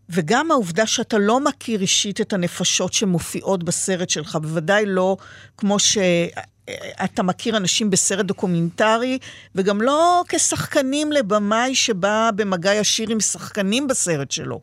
[0.08, 5.16] וגם העובדה שאתה לא מכיר אישית את הנפשות שמופיעות בסרט שלך, בוודאי לא
[5.56, 9.18] כמו שאתה מכיר אנשים בסרט דוקומנטרי,
[9.54, 14.60] וגם לא כשחקנים לבמאי שבא במגע ישיר עם שחקנים בסרט שלו.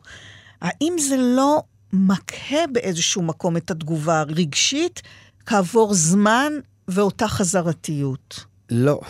[0.60, 1.62] האם זה לא
[1.92, 5.02] מקהה באיזשהו מקום את התגובה הרגשית
[5.46, 6.52] כעבור זמן
[6.88, 8.44] ואותה חזרתיות?
[8.70, 9.00] לא,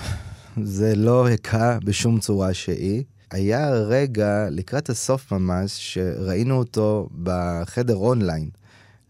[0.63, 3.03] זה לא הכה בשום צורה שהיא.
[3.31, 8.51] היה רגע לקראת הסוף ממש, שראינו אותו בחדר אונליין.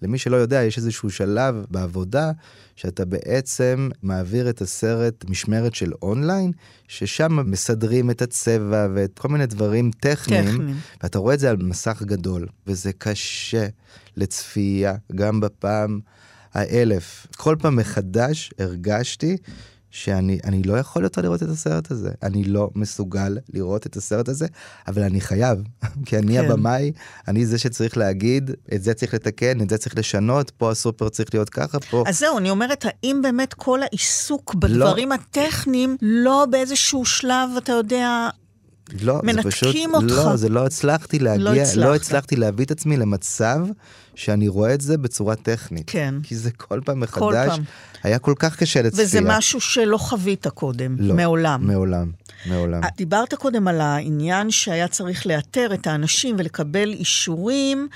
[0.02, 2.30] למי שלא יודע, יש איזשהו שלב בעבודה
[2.76, 6.52] שאתה בעצם מעביר את הסרט משמרת של אונליין,
[6.88, 10.76] ששם מסדרים את הצבע ואת כל מיני דברים טכניים, טכניים.
[11.02, 13.66] ואתה רואה את זה על מסך גדול, וזה קשה
[14.16, 16.00] לצפייה, גם בפעם
[16.54, 17.26] האלף.
[17.36, 19.36] כל פעם מחדש הרגשתי
[19.90, 22.10] שאני אני לא יכול יותר לראות את הסרט הזה.
[22.22, 24.46] אני לא מסוגל לראות את הסרט הזה,
[24.88, 25.62] אבל אני חייב,
[26.06, 26.44] כי אני כן.
[26.44, 26.92] הבמאי,
[27.28, 31.34] אני זה שצריך להגיד, את זה צריך לתקן, את זה צריך לשנות, פה הסופר צריך
[31.34, 32.04] להיות ככה, פה...
[32.06, 38.28] אז זהו, אני אומרת, האם באמת כל העיסוק בדברים הטכניים לא באיזשהו שלב, אתה יודע,
[39.00, 40.06] לא, זה פשוט, מנתקים אותך.
[40.06, 41.76] לא, זה לא הצלחתי להגיע, לא לא, הצלחת.
[41.76, 43.58] לא הצלחתי להביא את עצמי למצב
[44.18, 45.84] שאני רואה את זה בצורה טכנית.
[45.86, 46.14] כן.
[46.22, 47.64] כי זה כל פעם מחדש, כל פעם.
[48.02, 49.06] היה כל כך קשה לצפייה.
[49.06, 51.66] וזה משהו שלא חווית קודם, לא, מעולם.
[51.66, 52.10] מעולם,
[52.46, 52.80] מעולם.
[52.96, 57.88] דיברת קודם על העניין שהיה צריך לאתר את האנשים ולקבל אישורים.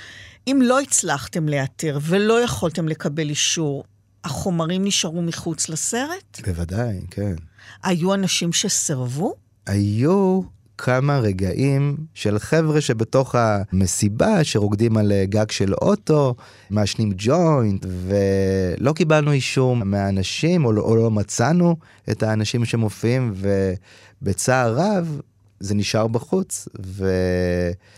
[0.46, 3.84] אם לא הצלחתם לאתר ולא יכולתם לקבל אישור,
[4.24, 6.40] החומרים נשארו מחוץ לסרט?
[6.46, 7.34] בוודאי, כן.
[7.82, 9.34] היו אנשים שסירבו?
[9.66, 10.40] היו
[10.78, 16.34] כמה רגעים של חבר'ה שבתוך המסיבה, שרוקדים על אה, גג של אוטו,
[16.70, 21.76] מעשנים ג'וינט, ולא קיבלנו אישור מהאנשים, או, לא- או לא מצאנו
[22.10, 23.34] את האנשים שמופיעים,
[24.22, 25.20] ובצער רב,
[25.60, 27.12] זה נשאר בחוץ, ו...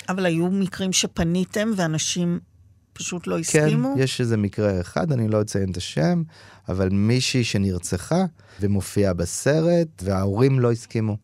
[0.09, 2.39] אבל היו מקרים שפניתם ואנשים
[2.93, 3.95] פשוט לא כן, הסכימו?
[3.99, 6.23] יש איזה מקרה אחד, אני לא אציין את השם,
[6.69, 8.25] אבל מישהי שנרצחה
[8.61, 11.17] ומופיעה בסרט, וההורים לא הסכימו.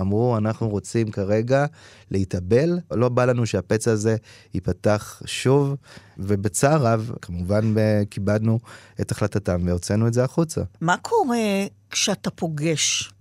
[0.00, 1.66] אמרו, אנחנו רוצים כרגע
[2.10, 4.16] להתאבל, לא בא לנו שהפצע הזה
[4.54, 5.74] ייפתח שוב,
[6.18, 7.74] ובצער רב, כמובן
[8.10, 8.58] כיבדנו
[9.00, 10.62] את החלטתם והוצאנו את זה החוצה.
[10.80, 13.12] מה קורה כשאתה פוגש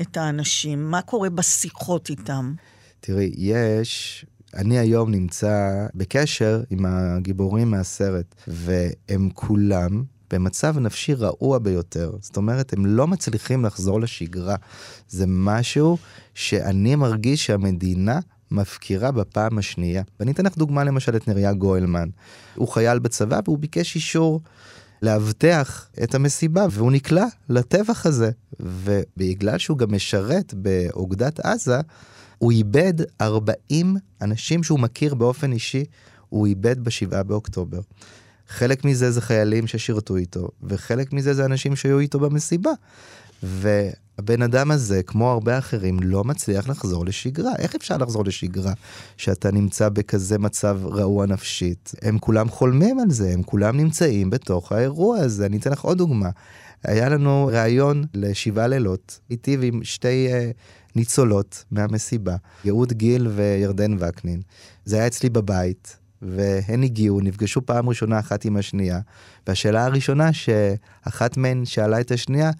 [0.00, 0.90] את האנשים?
[0.90, 2.54] מה קורה בשיחות איתם?
[3.00, 4.24] תראי, יש
[4.54, 10.02] אני היום נמצא בקשר עם הגיבורים מהסרט, והם כולם
[10.32, 12.12] במצב נפשי רעוע ביותר.
[12.20, 14.56] זאת אומרת, הם לא מצליחים לחזור לשגרה.
[15.08, 15.98] זה משהו
[16.34, 18.20] שאני מרגיש שהמדינה
[18.50, 20.02] מפקירה בפעם השנייה.
[20.20, 22.08] ואני אתן לך דוגמה למשל את נריה גוילמן.
[22.54, 24.40] הוא חייל בצבא והוא ביקש אישור
[25.02, 28.30] לאבטח את המסיבה, והוא נקלע לטבח הזה.
[28.60, 31.80] ובגלל שהוא גם משרת באוגדת עזה,
[32.38, 35.84] הוא איבד 40 אנשים שהוא מכיר באופן אישי,
[36.28, 37.80] הוא איבד ב-7 באוקטובר.
[38.50, 42.70] חלק מזה זה חיילים ששירתו איתו, וחלק מזה זה אנשים שהיו איתו במסיבה.
[43.42, 47.52] והבן אדם הזה, כמו הרבה אחרים, לא מצליח לחזור לשגרה.
[47.58, 48.72] איך אפשר לחזור לשגרה
[49.16, 51.92] שאתה נמצא בכזה מצב רעוע נפשית?
[52.02, 55.46] הם כולם חולמים על זה, הם כולם נמצאים בתוך האירוע הזה.
[55.46, 56.30] אני אתן לך עוד דוגמה.
[56.84, 64.40] היה לנו ראיון לשבעה לילות, איתי ועם שתי uh, ניצולות מהמסיבה, יהוד גיל וירדן וקנין.
[64.84, 69.00] זה היה אצלי בבית, והן הגיעו, נפגשו פעם ראשונה אחת עם השנייה,
[69.46, 72.50] והשאלה הראשונה שאחת מהן שאלה את השנייה,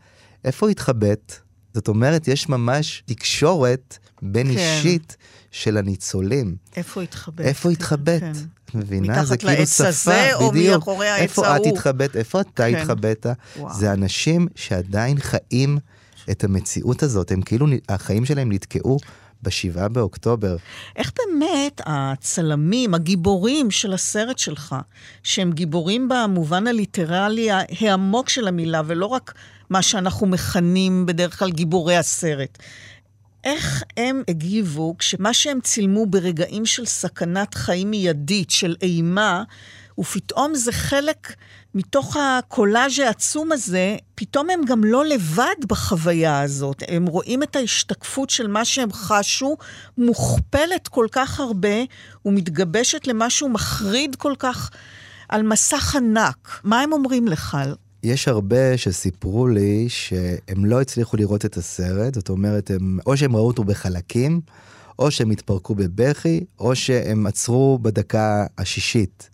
[0.44, 1.34] איפה התחבאת?
[1.74, 4.58] זאת אומרת, יש ממש תקשורת בין כן.
[4.58, 5.16] אישית
[5.50, 6.56] של הניצולים.
[6.76, 7.46] איפה התחבאת?
[7.46, 8.20] איפה התחבאת?
[8.20, 8.32] כן.
[8.64, 9.24] את מבינה?
[9.24, 10.74] זה כאילו שפה, הזה, או בדיוק.
[10.74, 11.46] מאחורי העץ ההוא?
[11.46, 12.16] איפה את התחבאת?
[12.16, 12.74] איפה אתה כן.
[12.74, 13.26] התחבאת?
[13.72, 15.78] זה אנשים שעדיין חיים
[16.30, 18.98] את המציאות הזאת, הם כאילו, החיים שלהם נתקעו
[19.42, 20.56] בשבעה באוקטובר.
[20.96, 24.74] איך באמת הצלמים, הגיבורים של הסרט שלך,
[25.22, 29.34] שהם גיבורים במובן הליטרלי העמוק של המילה, ולא רק
[29.70, 32.58] מה שאנחנו מכנים בדרך כלל גיבורי הסרט,
[33.44, 39.42] איך הם הגיבו כשמה שהם צילמו ברגעים של סכנת חיים מיידית, של אימה,
[39.98, 41.34] ופתאום זה חלק
[41.74, 46.82] מתוך הקולאז' העצום הזה, פתאום הם גם לא לבד בחוויה הזאת.
[46.88, 49.56] הם רואים את ההשתקפות של מה שהם חשו,
[49.98, 51.76] מוכפלת כל כך הרבה,
[52.24, 54.70] ומתגבשת למשהו מחריד כל כך
[55.28, 56.60] על מסך ענק.
[56.64, 57.56] מה הם אומרים לך?
[58.02, 63.36] יש הרבה שסיפרו לי שהם לא הצליחו לראות את הסרט, זאת אומרת, הם, או שהם
[63.36, 64.40] ראו אותו בחלקים,
[64.98, 69.30] או שהם התפרקו בבכי, או שהם עצרו בדקה השישית.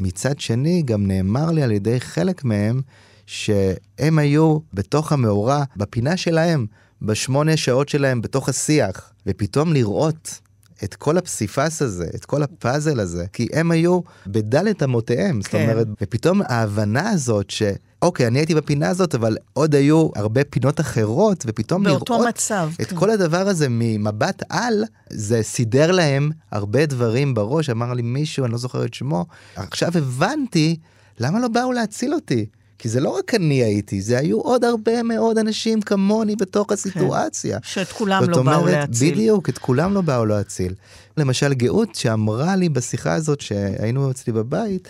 [0.00, 2.80] מצד שני, גם נאמר לי על ידי חלק מהם,
[3.26, 6.66] שהם היו בתוך המאורע, בפינה שלהם,
[7.02, 10.40] בשמונה שעות שלהם בתוך השיח, ופתאום לראות
[10.84, 15.42] את כל הפסיפס הזה, את כל הפאזל הזה, כי הם היו בדלת אמותיהם, כן.
[15.42, 17.62] זאת אומרת, ופתאום ההבנה הזאת ש...
[18.02, 22.86] אוקיי, אני הייתי בפינה הזאת, אבל עוד היו הרבה פינות אחרות, ופתאום לראות מצב, את
[22.86, 22.96] כן.
[22.96, 28.52] כל הדבר הזה ממבט על, זה סידר להם הרבה דברים בראש, אמר לי מישהו, אני
[28.52, 29.26] לא זוכר את שמו,
[29.56, 30.76] עכשיו הבנתי
[31.20, 32.46] למה לא באו להציל אותי.
[32.78, 37.60] כי זה לא רק אני הייתי, זה היו עוד הרבה מאוד אנשים כמוני בתוך הסיטואציה.
[37.60, 39.14] כן, שאת כולם לא אומרת, באו להציל.
[39.14, 40.74] בדיוק, את כולם לא באו להציל.
[41.16, 44.88] למשל, גאות שאמרה לי בשיחה הזאת שהיינו אצלי בבית,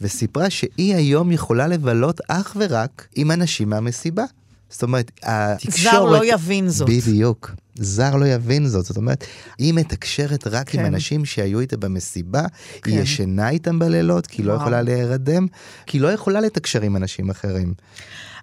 [0.00, 4.24] וסיפרה שהיא היום יכולה לבלות אך ורק עם אנשים מהמסיבה.
[4.70, 5.92] זאת אומרת, התקשורת...
[5.92, 6.88] זר לא יבין זאת.
[6.88, 7.50] בדיוק.
[7.80, 8.84] זר לא יבין זאת.
[8.84, 9.24] זאת אומרת,
[9.58, 10.78] היא מתקשרת רק כן.
[10.80, 12.42] עם אנשים שהיו איתה במסיבה,
[12.82, 12.90] כן.
[12.90, 15.46] היא ישנה איתם בלילות, כי היא לא יכולה להירדם,
[15.86, 17.74] כי היא לא יכולה לתקשר עם אנשים אחרים.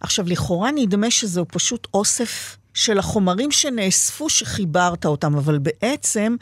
[0.01, 6.35] עכשיו, לכאורה נדמה שזהו פשוט אוסף של החומרים שנאספו שחיברת אותם, אבל בעצם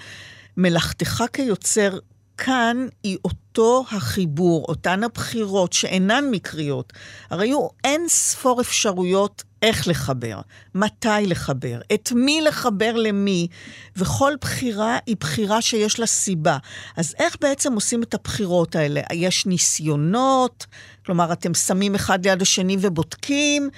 [0.58, 2.00] מלאכתך כיוצר
[2.38, 3.18] כאן היא
[3.58, 6.94] אותו החיבור, אותן הבחירות שאינן מקריות.
[7.30, 10.42] הרי היו אין ספור אפשרויות איך לחבר,
[10.76, 13.48] מתי לחבר, את מי לחבר למי,
[13.96, 16.58] וכל בחירה היא בחירה שיש לה סיבה.
[16.98, 19.02] אז איך בעצם עושים את הבחירות האלה?
[19.14, 20.66] יש ניסיונות,
[21.06, 23.70] כלומר, אתם שמים אחד ליד השני ובודקים,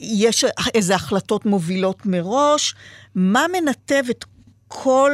[0.00, 0.44] יש
[0.74, 2.74] איזה החלטות מובילות מראש,
[3.14, 4.24] מה מנתב את
[4.68, 5.12] כל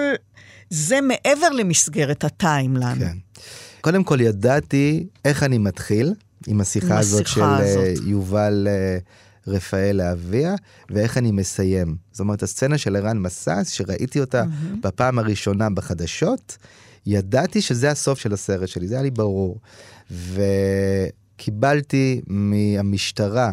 [0.71, 2.99] זה מעבר למסגרת הטיימלן.
[2.99, 3.30] כן.
[3.81, 6.15] קודם כל ידעתי איך אני מתחיל
[6.47, 8.07] עם השיחה הזאת של אה, הזאת.
[8.07, 8.99] יובל אה,
[9.47, 10.55] רפאל לאביה,
[10.91, 11.97] ואיך אני מסיים.
[12.13, 14.77] זאת אומרת, הסצנה של ערן מסס, שראיתי אותה mm-hmm.
[14.83, 16.57] בפעם הראשונה בחדשות,
[17.07, 19.61] ידעתי שזה הסוף של הסרט שלי, זה היה לי ברור.
[21.37, 23.53] וקיבלתי מהמשטרה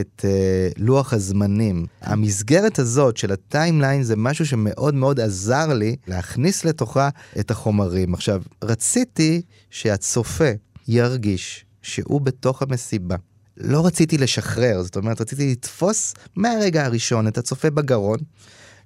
[0.00, 1.86] את uh, לוח הזמנים.
[2.00, 7.08] המסגרת הזאת של הטיימליין זה משהו שמאוד מאוד עזר לי להכניס לתוכה
[7.40, 8.14] את החומרים.
[8.14, 10.50] עכשיו, רציתי שהצופה
[10.88, 13.16] ירגיש שהוא בתוך המסיבה.
[13.56, 18.18] לא רציתי לשחרר, זאת אומרת, רציתי לתפוס מהרגע הראשון את הצופה בגרון,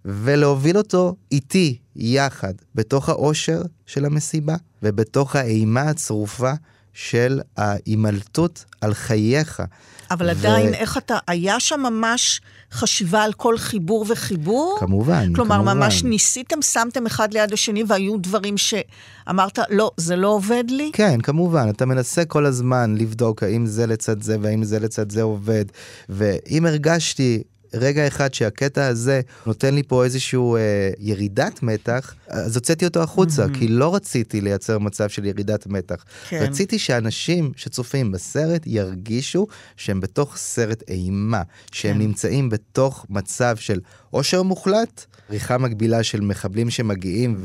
[0.04, 6.52] ולהוביל אותו איתי, יחד, בתוך האושר של המסיבה, ובתוך האימה הצרופה
[6.96, 9.62] של ההימלטות על חייך.
[10.10, 12.40] אבל עדיין, איך אתה, היה שם ממש
[12.72, 14.76] חשיבה על כל חיבור וחיבור?
[14.80, 15.78] כמובן, כלומר, כמובן.
[15.78, 20.90] ממש ניסיתם, שמתם אחד ליד השני, והיו דברים שאמרת, לא, זה לא עובד לי?
[20.92, 25.22] כן, כמובן, אתה מנסה כל הזמן לבדוק האם זה לצד זה והאם זה לצד זה
[25.22, 25.64] עובד.
[26.08, 27.42] ואם הרגשתי
[27.74, 30.60] רגע אחד שהקטע הזה נותן לי פה איזושהי אה,
[30.98, 33.58] ירידת מתח, אז הוצאתי אותו החוצה, mm-hmm.
[33.58, 36.04] כי לא רציתי לייצר מצב של ירידת מתח.
[36.28, 36.42] כן.
[36.42, 39.46] רציתי שאנשים שצופים בסרט ירגישו
[39.76, 41.42] שהם בתוך סרט אימה,
[41.72, 41.98] שהם כן.
[41.98, 47.36] נמצאים בתוך מצב של עושר מוחלט, עריכה מקבילה של מחבלים שמגיעים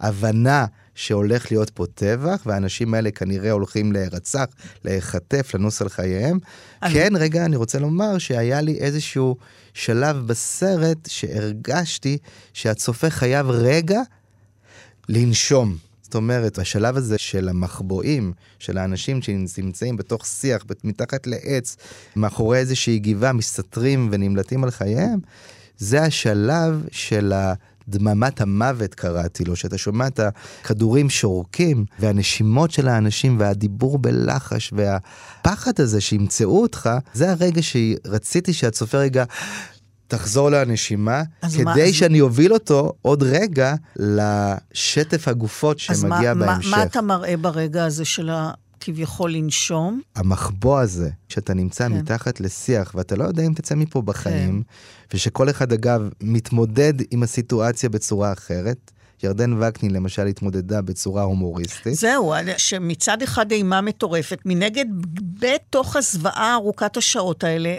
[0.00, 4.44] והבנה שהולך להיות פה טבח, והאנשים האלה כנראה הולכים להירצח,
[4.84, 6.38] להיחטף, לנוס על חייהם.
[6.82, 9.36] אני- כן, רגע, אני רוצה לומר שהיה לי איזשהו
[9.80, 12.18] שלב בסרט שהרגשתי
[12.52, 14.00] שהצופה חייב רגע
[15.08, 15.76] לנשום.
[16.02, 21.76] זאת אומרת, השלב הזה של המחבואים, של האנשים שנמצאים בתוך שיח, מתחת לעץ,
[22.16, 25.18] מאחורי איזושהי גבעה, מסתתרים ונמלטים על חייהם,
[25.78, 27.32] זה השלב של
[27.90, 35.72] דממת המוות קראתי לו, שאתה שומע את הכדורים שורקים, והנשימות של האנשים, והדיבור בלחש, והפחד
[35.78, 39.24] הזה שימצאו אותך, זה הרגע שרציתי שהצופה רגע...
[40.08, 46.34] תחזור לנשימה, אז כדי מה- אז- שאני אוביל אותו עוד רגע לשטף הגופות אז שמגיע
[46.34, 46.70] מה, בהמשך.
[46.70, 48.50] מה אתה מראה ברגע הזה של ה...
[48.80, 50.00] כביכול לנשום?
[50.16, 51.92] המחבוא הזה, שאתה נמצא כן.
[51.92, 55.16] מתחת לשיח, ואתה לא יודע אם תצא מפה בחיים, כן.
[55.16, 58.90] ושכל אחד, אגב, מתמודד עם הסיטואציה בצורה אחרת.
[59.22, 61.94] ירדן וקנין, למשל, התמודדה בצורה הומוריסטית.
[61.94, 64.84] זהו, שמצד אחד אימה מטורפת, מנגד,
[65.40, 67.76] בתוך הזוועה ארוכת השעות האלה,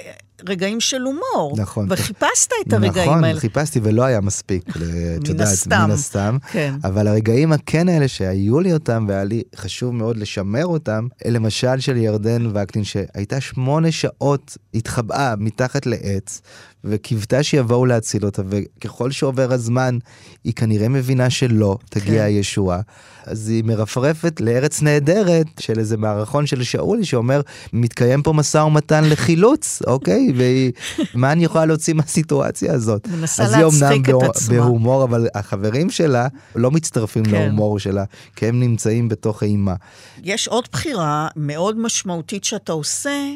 [0.50, 1.56] רגעים של הומור.
[1.58, 1.88] נכון.
[1.90, 3.30] וחיפשת את הרגעים נכון, האלה.
[3.30, 4.64] נכון, חיפשתי ולא היה מספיק,
[5.22, 5.84] את יודעת, הסתם.
[5.86, 6.38] מן הסתם.
[6.52, 6.76] כן.
[6.84, 11.98] אבל הרגעים הכן האלה שהיו לי אותם, והיה לי חשוב מאוד לשמר אותם, למשל של
[11.98, 16.42] ירדן וקנין, שהייתה שמונה שעות, התחבאה מתחת לעץ,
[16.84, 19.98] וקיוותה שיבואו להציל אותה, וככל שעובר הזמן,
[20.44, 22.26] היא כנראה מבינה שלא תגיע כן.
[22.26, 22.80] הישועה.
[23.26, 27.42] אז היא מרפרפת לארץ נהדרת של איזה מערכון של שאולי שאומר,
[27.74, 30.28] מתקיים פה משא ומתן לחילוץ, אוקיי?
[30.38, 30.72] והיא,
[31.14, 33.08] מה אני יכולה להוציא מהסיטואציה הזאת?
[33.08, 34.56] מנסה אז היא להצחיק אומנם את בהומ- עצמה.
[34.58, 37.32] בהומור, אבל החברים שלה לא מצטרפים כן.
[37.32, 38.04] להומור שלה,
[38.36, 39.76] כי הם נמצאים בתוך אימה.
[40.24, 43.30] יש עוד בחירה מאוד משמעותית שאתה עושה,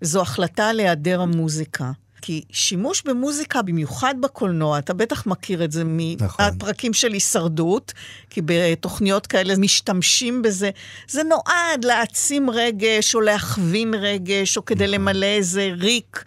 [0.00, 1.90] זו החלטה על היעדר המוזיקה.
[2.22, 5.84] כי שימוש במוזיקה, במיוחד בקולנוע, אתה בטח מכיר את זה
[6.20, 6.44] נכון.
[6.44, 7.92] מהפרקים של הישרדות,
[8.30, 10.70] כי בתוכניות כאלה משתמשים בזה.
[11.08, 16.24] זה נועד להעצים רגש, או להכווין רגש, או כדי למלא איזה ריק.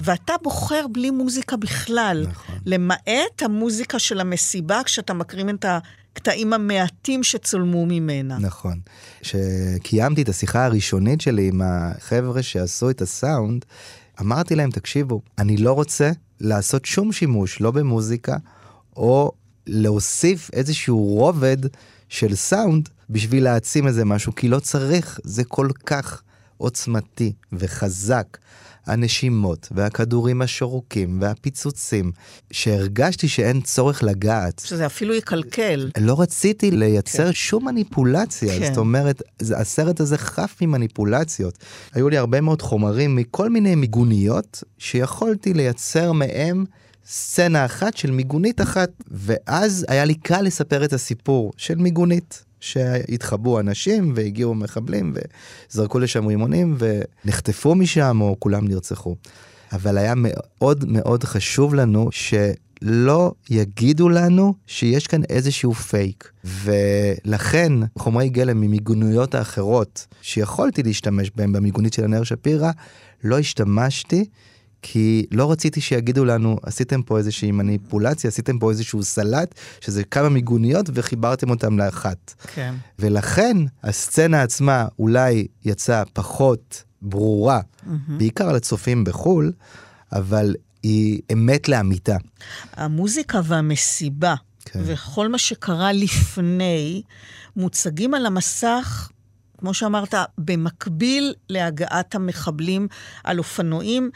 [0.00, 2.26] ואתה בוחר בלי מוזיקה בכלל.
[2.30, 2.58] נכון.
[2.66, 5.64] למעט המוזיקה של המסיבה, כשאתה מקרין את
[6.12, 8.38] הקטעים המעטים שצולמו ממנה.
[8.38, 8.80] נכון.
[9.20, 13.64] כשקיימתי את השיחה הראשונית שלי עם החבר'ה שעשו את הסאונד,
[14.20, 16.10] אמרתי להם, תקשיבו, אני לא רוצה
[16.40, 18.36] לעשות שום שימוש, לא במוזיקה,
[18.96, 19.32] או
[19.66, 21.56] להוסיף איזשהו רובד
[22.08, 26.22] של סאונד בשביל להעצים איזה משהו, כי לא צריך, זה כל כך
[26.56, 28.38] עוצמתי וחזק.
[28.86, 32.12] הנשימות והכדורים השורקים והפיצוצים,
[32.50, 34.62] שהרגשתי שאין צורך לגעת.
[34.64, 35.90] שזה אפילו יקלקל.
[35.98, 37.32] לא רציתי לייצר כן.
[37.32, 38.68] שום מניפולציה, כן.
[38.68, 39.22] זאת אומרת,
[39.56, 41.58] הסרט הזה חף ממניפולציות.
[41.94, 46.64] היו לי הרבה מאוד חומרים מכל מיני מיגוניות, שיכולתי לייצר מהם
[47.06, 52.44] סצנה אחת של מיגונית אחת, ואז היה לי קל לספר את הסיפור של מיגונית.
[52.62, 55.14] שהתחבאו אנשים והגיעו מחבלים
[55.70, 59.16] וזרקו לשם רימונים ונחטפו משם או כולם נרצחו.
[59.72, 66.32] אבל היה מאוד מאוד חשוב לנו שלא יגידו לנו שיש כאן איזשהו פייק.
[66.44, 72.70] ולכן חומרי גלם ממיגוניות האחרות שיכולתי להשתמש בהם במיגונית של הנר שפירא,
[73.24, 74.24] לא השתמשתי.
[74.82, 80.28] כי לא רציתי שיגידו לנו, עשיתם פה איזושהי מניפולציה, עשיתם פה איזשהו סלט, שזה כמה
[80.28, 82.34] מיגוניות וחיברתם אותם לאחת.
[82.54, 82.74] כן.
[82.98, 87.90] ולכן הסצנה עצמה אולי יצאה פחות ברורה, mm-hmm.
[88.08, 89.52] בעיקר לצופים בחו"ל,
[90.12, 92.16] אבל היא אמת לאמיתה.
[92.72, 94.80] המוזיקה והמסיבה, כן.
[94.84, 97.02] וכל מה שקרה לפני,
[97.56, 99.10] מוצגים על המסך,
[99.58, 102.88] כמו שאמרת, במקביל להגעת המחבלים
[103.24, 104.10] על אופנועים.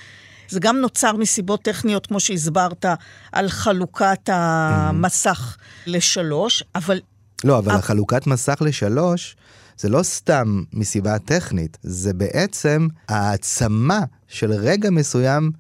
[0.49, 2.84] זה גם נוצר מסיבות טכניות, כמו שהסברת,
[3.32, 7.01] על חלוקת המסך לשלוש, אבל
[7.44, 7.76] לא, אבל אה.
[7.76, 9.36] החלוקת מסך לשלוש,
[9.78, 15.51] זה לא סתם מסיבה טכנית, זה בעצם העצמה של רגע מסוים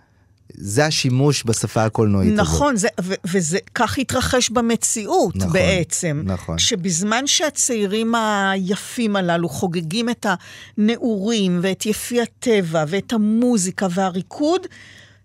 [0.54, 2.40] זה השימוש בשפה הקולנועית הזאת.
[2.40, 6.22] נכון, זה, ו- וזה כך התרחש במציאות נכון, בעצם.
[6.24, 6.58] נכון.
[6.58, 10.26] שבזמן שהצעירים היפים הללו חוגגים את
[10.78, 14.66] הנעורים ואת יפי הטבע ואת המוזיקה והריקוד,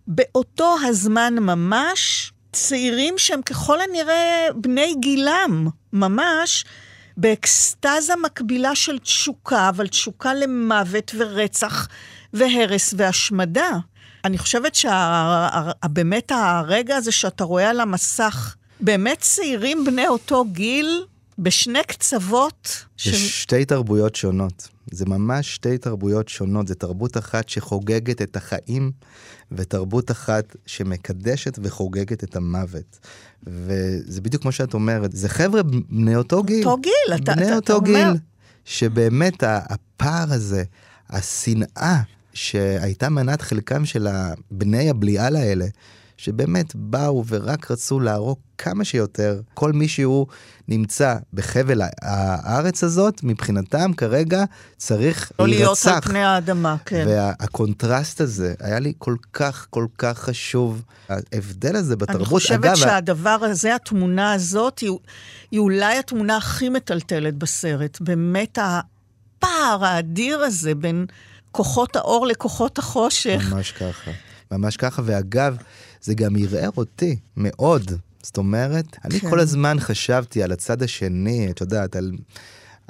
[0.07, 6.65] באותו הזמן ממש, צעירים שהם ככל הנראה בני גילם, ממש,
[7.17, 11.87] באקסטזה מקבילה של תשוקה, אבל תשוקה למוות ורצח
[12.33, 13.69] והרס והשמדה.
[14.25, 21.05] אני חושבת שבאמת הרגע הזה שאתה רואה על המסך, באמת צעירים בני אותו גיל,
[21.39, 22.85] בשני קצוות.
[23.03, 24.67] זה שתי תרבויות שונות.
[24.91, 26.67] זה ממש שתי תרבויות שונות.
[26.67, 28.91] זה תרבות אחת שחוגגת את החיים,
[29.51, 32.99] ותרבות אחת שמקדשת וחוגגת את המוות.
[33.47, 36.67] וזה בדיוק כמו שאת אומרת, זה חבר'ה בני אותו גיל.
[36.67, 38.13] אותו גיל, אתה, בני אתה, אותו אתה גיל, אומר.
[38.65, 40.63] שבאמת הפער הזה,
[41.09, 42.01] השנאה
[42.33, 44.07] שהייתה מנת חלקם של
[44.51, 45.65] בני הבליעל האלה,
[46.17, 50.27] שבאמת באו ורק רצו להרוג כמה שיותר כל מי שהוא
[50.67, 54.43] נמצא בחבל הארץ הזאת, מבחינתם כרגע
[54.77, 55.91] צריך לא להיות להירצח.
[55.91, 57.05] על פני האדמה, כן.
[57.07, 60.83] והקונטרסט הזה היה לי כל כך כל כך חשוב.
[61.09, 64.91] ההבדל הזה בתרבות, אני חושבת אגב, שהדבר הזה, התמונה הזאת, היא,
[65.51, 68.01] היא אולי התמונה הכי מטלטלת בסרט.
[68.01, 71.05] באמת הפער האדיר הזה בין
[71.51, 73.41] כוחות האור לכוחות החושך.
[73.51, 74.11] ממש ככה.
[74.51, 75.57] ממש ככה, ואגב,
[76.01, 77.91] זה גם ערער אותי מאוד.
[78.23, 79.29] זאת אומרת, אני כן.
[79.29, 82.11] כל הזמן חשבתי על הצד השני, את יודעת, על,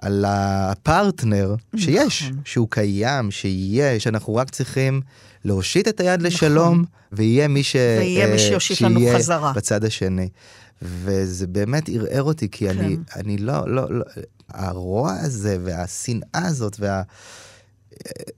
[0.01, 2.41] על הפרטנר שיש, נכון.
[2.45, 5.01] שהוא קיים, שיהיה, שאנחנו רק צריכים
[5.45, 7.76] להושיט את היד לשלום, ויהיה מי ש...
[7.76, 7.97] נכון.
[7.99, 9.53] ויהיה מי אה, שיושיט לנו חזרה.
[9.53, 10.30] בצד השני.
[10.82, 12.80] וזה באמת ערער אותי, כי כן.
[12.80, 14.05] אני, אני לא, לא, לא,
[14.49, 17.01] הרוע הזה והשנאה הזאת וה...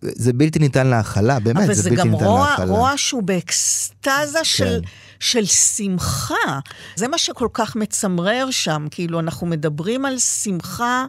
[0.01, 2.65] זה בלתי ניתן להכלה, באמת, אבל זה זה בלתי גם ניתן להכלה.
[2.65, 4.87] רוע שהוא באקסטזה של, כן.
[5.19, 6.59] של שמחה.
[6.95, 11.05] זה מה שכל כך מצמרר שם, כאילו, אנחנו מדברים על שמחה,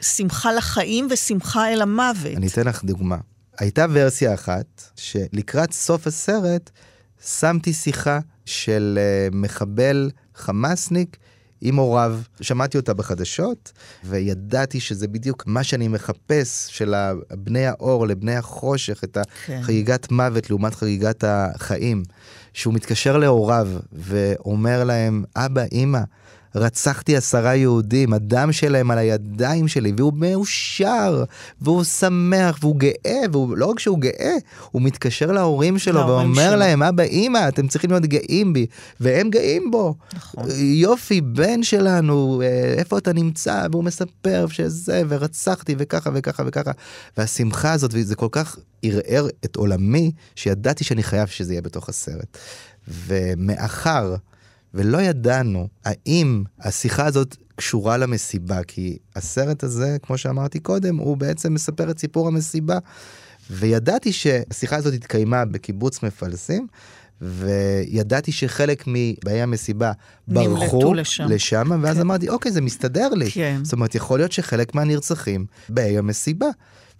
[0.00, 2.36] שמחה לחיים ושמחה אל המוות.
[2.36, 3.16] אני אתן לך דוגמה.
[3.58, 6.70] הייתה ורסיה אחת, שלקראת סוף הסרט
[7.26, 11.16] שמתי שיחה של uh, מחבל חמאסניק
[11.60, 12.20] עם הוריו.
[12.40, 13.72] שמעתי אותה בחדשות,
[14.04, 16.94] וידעתי שזה בדיוק מה שאני מחפש, של
[17.30, 19.58] בני האור לבני החושך, את כן.
[19.60, 22.02] החגיגת מוות לעומת חגיגת החיים.
[22.54, 26.00] שהוא מתקשר להוריו ואומר להם, אבא, אמא,
[26.54, 31.24] רצחתי עשרה יהודים, הדם שלהם על הידיים שלי, והוא מאושר,
[31.60, 34.34] והוא שמח, והוא גאה, והוא לא רק שהוא גאה,
[34.70, 36.56] הוא מתקשר להורים שלו ואומר שלו.
[36.56, 38.66] להם, אבא, אמא, אתם צריכים להיות גאים בי,
[39.00, 39.94] והם גאים בו.
[40.14, 40.44] נכון.
[40.58, 43.66] יופי, בן שלנו, אה, איפה אתה נמצא?
[43.72, 46.70] והוא מספר שזה, ורצחתי, וככה וככה וככה.
[47.16, 52.38] והשמחה הזאת, וזה כל כך ערער את עולמי, שידעתי שאני חייב שזה יהיה בתוך הסרט.
[52.88, 54.14] ומאחר
[54.74, 61.54] ולא ידענו האם השיחה הזאת קשורה למסיבה, כי הסרט הזה, כמו שאמרתי קודם, הוא בעצם
[61.54, 62.78] מספר את סיפור המסיבה.
[63.50, 66.66] וידעתי שהשיחה הזאת התקיימה בקיבוץ מפלסים,
[67.20, 69.92] וידעתי שחלק מבאי המסיבה
[70.28, 71.24] ברחו לשם.
[71.28, 72.00] לשם, ואז כן.
[72.00, 73.30] אמרתי, אוקיי, זה מסתדר לי.
[73.30, 73.60] כן.
[73.62, 76.46] זאת אומרת, יכול להיות שחלק מהנרצחים באי המסיבה.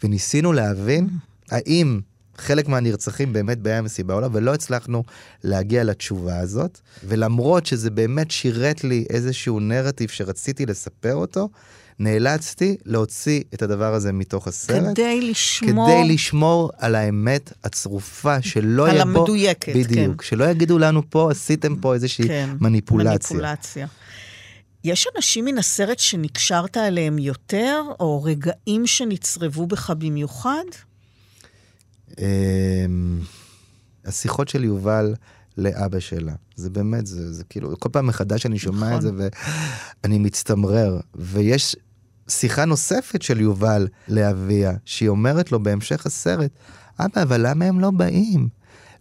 [0.05, 1.09] וניסינו להבין
[1.51, 2.01] האם
[2.41, 5.05] חלק מהנרצחים באמת באי המסיבה או לא, ולא הצלחנו
[5.45, 6.81] להגיע לתשובה הזאת.
[7.05, 11.49] ולמרות שזה באמת שירת לי איזשהו נרטיב שרציתי לספר אותו,
[11.99, 14.85] נאלצתי להוציא את הדבר הזה מתוך הסרט.
[14.93, 15.87] כדי לשמור...
[15.87, 19.11] כדי לשמור על האמת הצרופה, שלא על יהיה פה...
[19.11, 19.83] המדויקת, כן.
[19.83, 20.23] בדיוק.
[20.23, 23.37] שלא יגידו לנו פה, עשיתם פה איזושהי כן, מניפולציה.
[23.37, 23.87] מניפולציה.
[24.85, 30.65] יש אנשים מן הסרט שנקשרת אליהם יותר, או רגעים שנצרבו בך במיוחד?
[32.19, 33.19] אמ,
[34.05, 35.15] השיחות של יובל
[35.59, 38.97] לאבא שלה, זה באמת, זה, זה כאילו, כל פעם מחדש אני שומע נכון.
[38.97, 39.29] את זה
[40.05, 41.01] ואני מצטמרר.
[41.15, 41.77] ויש
[42.29, 46.51] שיחה נוספת של יובל לאביה, שהיא אומרת לו בהמשך הסרט,
[46.99, 48.49] אבא, אבל למה הם לא באים?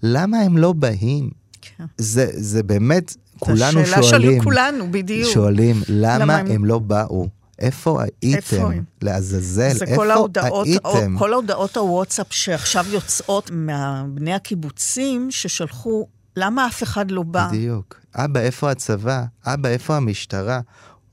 [0.04, 1.30] למה הם לא באים?
[1.62, 1.86] כן.
[1.98, 5.34] זה, זה באמת, כולנו שואלים, של כולנו, בדיוק.
[5.34, 6.48] שואלים, למה, למה הם...
[6.48, 7.28] הם- לא באו?
[7.60, 8.72] איפה הייתם?
[9.02, 11.18] לעזאזל, איפה כל ההודעות, הייתם?
[11.18, 17.48] כל ההודעות הוואטסאפ שעכשיו יוצאות מבני הקיבוצים, ששלחו, למה אף אחד לא בא?
[17.48, 17.96] בדיוק.
[18.16, 19.24] אבא, איפה הצבא?
[19.46, 20.60] אבא, איפה המשטרה?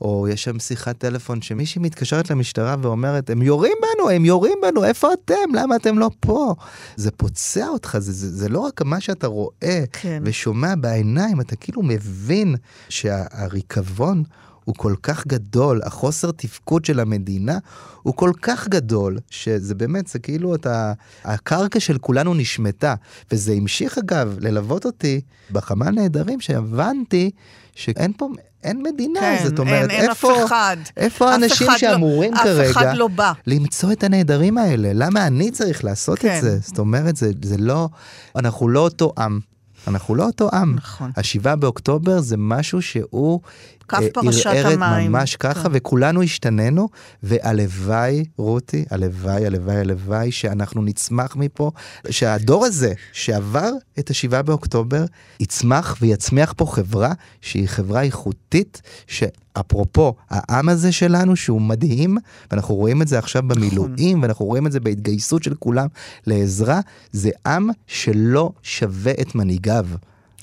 [0.01, 4.85] או יש שם שיחת טלפון שמישהי מתקשרת למשטרה ואומרת, הם יורים בנו, הם יורים בנו,
[4.85, 5.55] איפה אתם?
[5.55, 6.55] למה אתם לא פה?
[6.97, 10.23] זה פוצע אותך, זה, זה, זה לא רק מה שאתה רואה כן.
[10.27, 12.55] ושומע בעיניים, אתה כאילו מבין
[12.89, 14.23] שהריקבון
[14.67, 17.59] הוא כל כך גדול, החוסר תפקוד של המדינה
[18.03, 20.93] הוא כל כך גדול, שזה באמת, זה כאילו אתה,
[21.25, 22.95] הקרקע של כולנו נשמטה.
[23.33, 27.31] וזה המשיך אגב ללוות אותי בחמ"ל נעדרים, שהבנתי
[27.75, 28.29] שאין פה,
[28.65, 30.77] אין מדינה, כן, זאת אומרת, אין, אין איפה, אף אחד.
[30.97, 33.33] איפה אף האנשים אחד לא- שאמורים אף כרגע אחד לא בא.
[33.47, 34.91] למצוא את הנעדרים האלה?
[34.95, 36.37] למה אני צריך לעשות כן.
[36.37, 36.59] את זה?
[36.63, 37.89] זאת אומרת, זה, זה לא,
[38.37, 39.41] אנחנו לא אותו עם.
[39.89, 40.75] אנחנו לא אותו עם.
[40.77, 41.11] נכון.
[41.17, 43.41] השבעה באוקטובר זה משהו שהוא
[43.87, 45.13] קו אה, פרשת המים.
[45.13, 45.69] ממש ככה, כן.
[45.73, 46.89] וכולנו השתננו,
[47.23, 51.71] והלוואי, רותי, הלוואי, הלוואי, הלוואי, שאנחנו נצמח מפה,
[52.11, 55.05] שהדור הזה שעבר את השבעה באוקטובר,
[55.41, 62.17] יצמח ויצמיח פה חברה שהיא חברה איכותית, שאפרופו, העם הזה שלנו, שהוא מדהים,
[62.51, 65.87] ואנחנו רואים את זה עכשיו במילואים, ואנחנו רואים את זה בהתגייסות של כולם
[66.27, 66.81] לעזרה,
[67.13, 69.87] זה עם שלא שווה את מנהיגיו.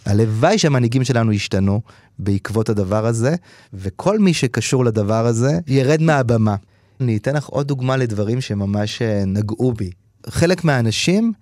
[0.05, 1.81] הלוואי שהמנהיגים שלנו ישתנו
[2.19, 3.35] בעקבות הדבר הזה,
[3.73, 6.55] וכל מי שקשור לדבר הזה ירד מהבמה.
[7.01, 9.91] אני אתן לך עוד דוגמה לדברים שממש אה, נגעו בי.
[10.27, 11.33] חלק מהאנשים,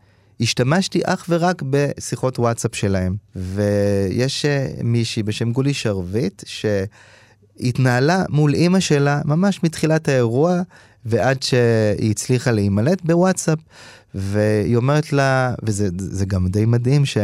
[0.42, 8.80] השתמשתי אך ורק בשיחות וואטסאפ שלהם, ויש אה, מישהי בשם גולי שרביט, שהתנהלה מול אימא
[8.80, 10.62] שלה ממש מתחילת האירוע
[11.06, 13.60] ועד שהיא הצליחה להימלט בוואטסאפ,
[14.16, 17.18] והיא אומרת לה, וזה זה גם די מדהים, ש...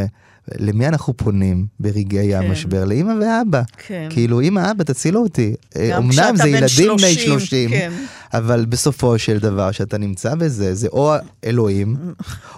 [0.55, 2.37] למי אנחנו פונים ברגעי כן.
[2.37, 2.85] המשבר?
[2.85, 3.61] לאמא ואבא.
[3.87, 4.07] כן.
[4.09, 5.55] כאילו, אמא, אבא, תצילו אותי.
[5.91, 7.91] גם אמנם כשאתה זה ילדים בני 30, 30, כן.
[8.33, 11.13] אבל בסופו של דבר, שאתה נמצא בזה, זה או
[11.45, 11.95] אלוהים,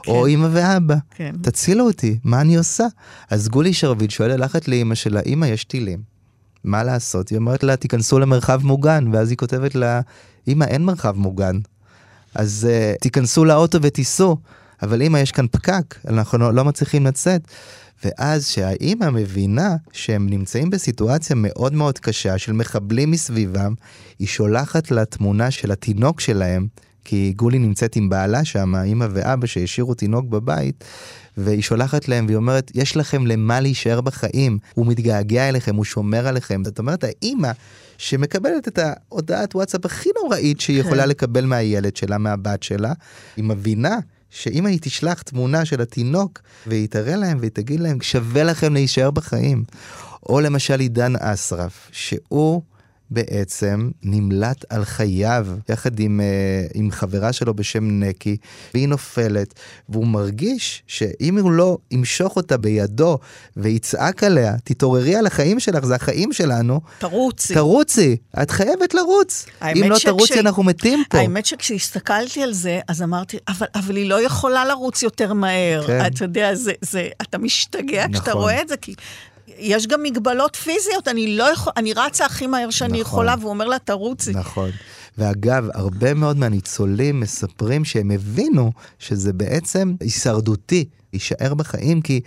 [0.08, 0.96] או אמא ואבא.
[1.16, 1.36] כן.
[1.42, 2.86] תצילו אותי, מה אני עושה?
[3.30, 6.00] אז גולי שרביט שואל ללכת לאמא שלה, אמא, יש טילים.
[6.64, 7.30] מה לעשות?
[7.30, 10.02] היא אומרת לה, תיכנסו למרחב מוגן, ואז היא כותבת לה,
[10.48, 11.60] אמא, אין מרחב מוגן.
[12.36, 14.38] אז uh, תיכנסו לאוטו ותיסעו.
[14.82, 17.42] אבל אמא, יש כאן פקק, אנחנו לא, מצליחים לצאת.
[18.04, 23.74] ואז שהאימא מבינה שהם נמצאים בסיטואציה מאוד מאוד קשה של מחבלים מסביבם,
[24.20, 26.68] היא שולחת לה תמונה של התינוק שלהם,
[27.06, 30.84] כי גולי נמצאת עם בעלה שם, אימא ואבא שהשאירו תינוק בבית,
[31.38, 36.28] והיא שולחת להם והיא אומרת, יש לכם למה להישאר בחיים, הוא מתגעגע אליכם, הוא שומר
[36.28, 36.62] עליכם.
[36.66, 37.52] זאת אומרת, האימא
[37.98, 42.94] שמקבלת את ההודעת וואטסאפ הכי נוראית שהיא יכולה לקבל מהילד שלה, מהבת שלה,
[43.38, 44.00] היא מבינה
[44.30, 49.12] שאם היא תשלח תמונה של התינוק והיא תראה להם והיא תגיד להם, שווה לכם להישאר
[49.12, 49.64] בחיים.
[50.30, 52.62] או למשל עידן אסרף, שהוא
[53.12, 56.26] בעצם נמלט על חייו יחד עם, אה,
[56.74, 58.38] עם חברה שלו בשם נקי,
[58.74, 59.54] והיא נופלת,
[59.90, 63.18] והוא מרגיש שאם הוא לא ימשוך אותה בידו
[63.58, 67.54] ויצעק עליה, תתעוררי על החיים שלך, זה החיים שלנו, תרוצי.
[67.54, 69.46] תרוצי, את חייבת לרוץ.
[69.64, 71.18] אם לא שכש- תרוצי אנחנו מתים פה.
[71.18, 75.84] האמת שכשהסתכלתי על זה, אז אמרתי, אבל, אבל היא לא יכולה לרוץ יותר מהר.
[75.88, 76.06] כן.
[76.08, 78.42] אתה יודע, זה, זה, אתה משתגע כשאתה נכון.
[78.42, 78.94] רואה את זה, כי
[79.58, 83.02] יש גם מגבלות פיזיות, אני לא יכול, אני רצה הכי מהר שאני נכון.
[83.02, 84.32] יכולה, והוא אומר לה, תרוצי.
[84.34, 84.70] נכון.
[85.18, 92.22] ואגב, הרבה מאוד מהניצולים מספרים שהם הבינו שזה בעצם הישרדותי, להישאר בחיים, כי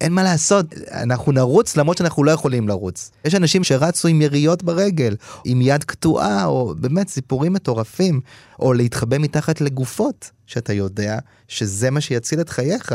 [0.00, 3.10] אין מה לעשות, אנחנו נרוץ למרות שאנחנו לא יכולים לרוץ.
[3.24, 8.20] יש אנשים שרצו עם יריות ברגל, עם יד קטועה, או באמת סיפורים מטורפים,
[8.58, 12.94] או להתחבא מתחת לגופות, שאתה יודע שזה מה שיציל את חייך,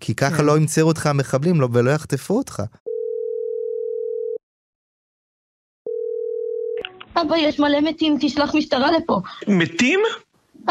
[0.00, 0.44] כי ככה כן.
[0.44, 2.62] לא ימצאו אותך המחבלים לא- ולא יחטפו אותך.
[7.20, 9.20] אבא, יש מלא מתים, תשלח משטרה לפה.
[9.48, 10.00] מתים?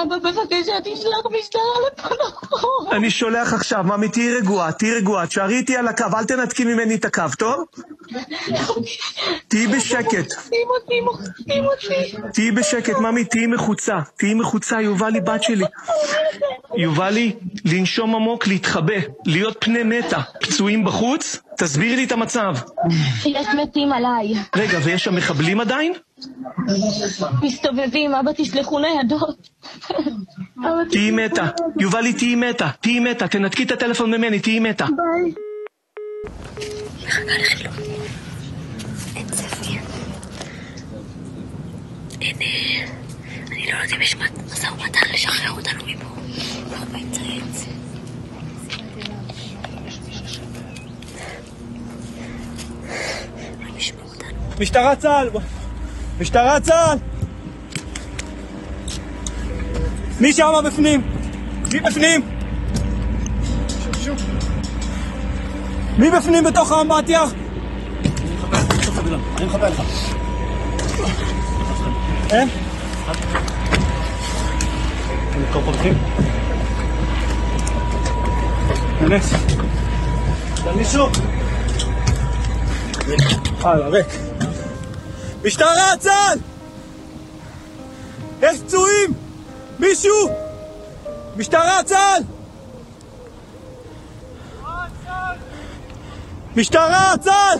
[0.01, 2.87] אבא, בבקשה, תשלח משטרה לפה, נכון.
[2.91, 6.95] אני שולח עכשיו, ממי, תהיי רגועה, תהיי רגועה, תשארי איתי על הקו, אל תנתקי ממני
[6.95, 7.63] את הקו, טוב?
[9.47, 10.33] תהיי בשקט.
[12.33, 15.65] תהיי בשקט, ממי, תהיי מחוצה, תהיי מחוצה, יובלי בת שלי.
[16.77, 17.35] יובלי,
[17.65, 18.93] לנשום עמוק, להתחבא,
[19.25, 22.55] להיות פני מתה, פצועים בחוץ, תסבירי לי את המצב.
[23.25, 24.33] יש מתים עליי.
[24.55, 25.93] רגע, ויש שם מחבלים עדיין?
[27.41, 29.49] מסתובבים, אבא, תשלחו ניידות.
[30.91, 31.47] תהיי מתה,
[31.79, 34.85] יובלי, תהיי מתה, תהיי מתה, תנתקי את הטלפון ממני, תהיי מתה.
[34.85, 35.33] ביי.
[43.51, 46.05] אני לא יודעת אם יש משא ומתן לשחרר אותנו מפה.
[54.59, 55.29] משטרה צה"ל!
[56.19, 56.97] משטרה צה"ל!
[60.19, 61.01] מי שם בפנים?
[61.73, 62.21] מי בפנים?
[65.97, 67.23] מי בפנים בתוך האמבטיה?
[69.37, 69.81] אני מחבר לך.
[72.31, 72.49] אין?
[75.35, 75.93] אני פה בפנים?
[79.01, 79.31] ננס.
[80.53, 81.05] יש כאן מישהו?
[83.63, 84.26] הלאה, ריק.
[85.47, 86.39] משטרה, צה"ל!
[88.41, 89.13] יש פצועים!
[89.79, 90.29] מישהו!
[91.37, 92.23] משטרה, צה"ל!
[96.55, 97.57] משטרה, צה"ל!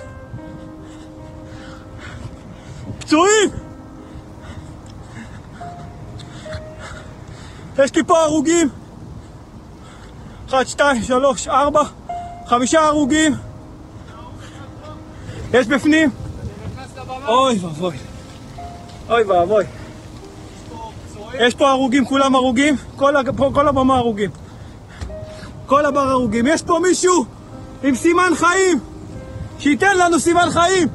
[3.00, 3.50] פצועים!
[7.80, 8.70] יש לי פה הרוגים!
[10.50, 11.84] אחד, שתיים, שלוש, ארבע,
[12.46, 13.36] חמישה הרוגים!
[15.54, 16.27] יש בפנים?
[17.10, 17.98] אוי ואבוי.
[19.10, 19.64] אוי ואבוי.
[21.40, 22.76] יש פה הרוגים, כולם הרוגים?
[22.96, 23.16] כל,
[23.68, 24.30] הבמה הרוגים.
[25.66, 26.48] כל הבר הרוגים.
[26.48, 27.26] יש פה מישהו
[27.84, 28.80] עם סימן חיים!
[29.60, 30.88] שייתן לנו סימן חיים!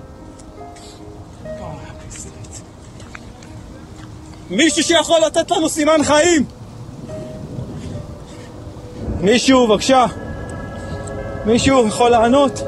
[4.51, 6.45] מישהו שיכול לתת לנו סימן חיים!
[9.21, 10.07] מישהו, בבקשה.
[11.45, 12.63] מישהו יכול לענות?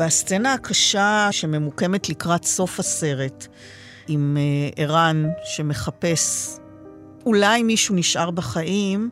[0.00, 3.46] והסצנה הקשה שממוקמת לקראת סוף הסרט,
[4.08, 6.48] עם אה, ערן שמחפש,
[7.26, 9.10] אולי מישהו נשאר בחיים,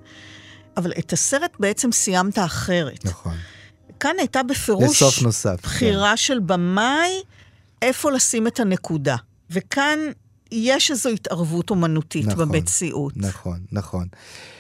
[0.77, 3.05] אבל את הסרט בעצם סיימת אחרת.
[3.05, 3.35] נכון.
[4.01, 5.61] כאן הייתה בפירוש לסוף נוסף.
[5.61, 5.69] כן.
[5.69, 7.23] בחירה של במאי
[7.83, 9.17] איפה לשים את הנקודה.
[9.51, 9.99] וכאן
[10.53, 13.13] יש איזו התערבות אומנותית נכון, במציאות.
[13.17, 14.07] נכון, נכון.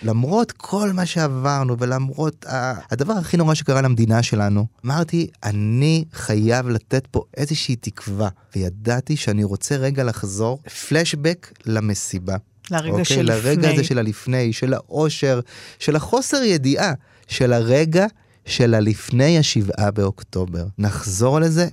[0.02, 6.68] למרות כל מה שעברנו ולמרות ה- הדבר הכי נורא שקרה למדינה שלנו, אמרתי, אני חייב
[6.68, 8.28] לתת פה איזושהי תקווה.
[8.56, 10.58] וידעתי שאני רוצה רגע לחזור,
[10.88, 12.36] פלשבק למסיבה.
[12.70, 13.04] לרגע אוקיי?
[13.04, 13.24] שלפני.
[13.26, 15.40] לרגע הזה של הלפני, של האושר,
[15.78, 16.92] של החוסר ידיעה,
[17.28, 18.06] של הרגע
[18.44, 20.66] של הלפני השבעה באוקטובר.
[20.78, 21.68] נחזור לזה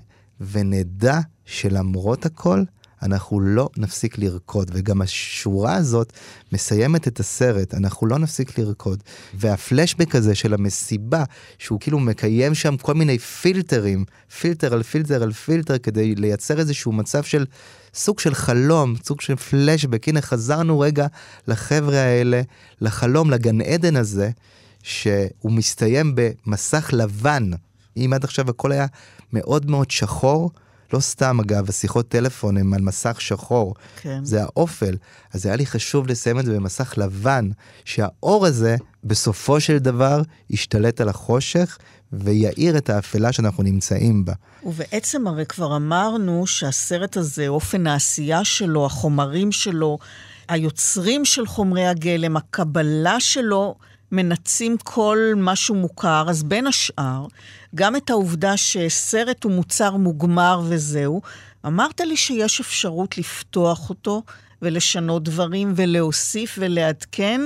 [0.51, 2.63] ונדע שלמרות הכל,
[3.03, 6.13] אנחנו לא נפסיק לרקוד, וגם השורה הזאת
[6.51, 9.03] מסיימת את הסרט, אנחנו לא נפסיק לרקוד.
[9.33, 11.23] והפלשבק הזה של המסיבה,
[11.59, 14.05] שהוא כאילו מקיים שם כל מיני פילטרים,
[14.39, 17.45] פילטר על פילטר על פילטר, כדי לייצר איזשהו מצב של
[17.93, 20.07] סוג של חלום, סוג של פלשבק.
[20.07, 21.07] הנה, חזרנו רגע
[21.47, 22.41] לחבר'ה האלה,
[22.81, 24.29] לחלום, לגן עדן הזה,
[24.83, 27.51] שהוא מסתיים במסך לבן.
[27.97, 28.85] אם עד עכשיו הכל היה
[29.33, 30.51] מאוד מאוד שחור,
[30.95, 34.25] לא סתם אגב, השיחות טלפון הם על מסך שחור, כן.
[34.25, 34.95] זה האופל.
[35.33, 37.49] אז היה לי חשוב לסיים את זה במסך לבן,
[37.85, 41.77] שהאור הזה בסופו של דבר ישתלט על החושך
[42.13, 44.33] ויאיר את האפלה שאנחנו נמצאים בה.
[44.63, 49.97] ובעצם הרי כבר אמרנו שהסרט הזה, אופן העשייה שלו, החומרים שלו,
[50.47, 53.75] היוצרים של חומרי הגלם, הקבלה שלו,
[54.11, 57.25] מנצים כל משהו מוכר, אז בין השאר,
[57.75, 61.21] גם את העובדה שסרט הוא מוצר מוגמר וזהו,
[61.65, 64.23] אמרת לי שיש אפשרות לפתוח אותו
[64.61, 67.41] ולשנות דברים ולהוסיף ולעדכן.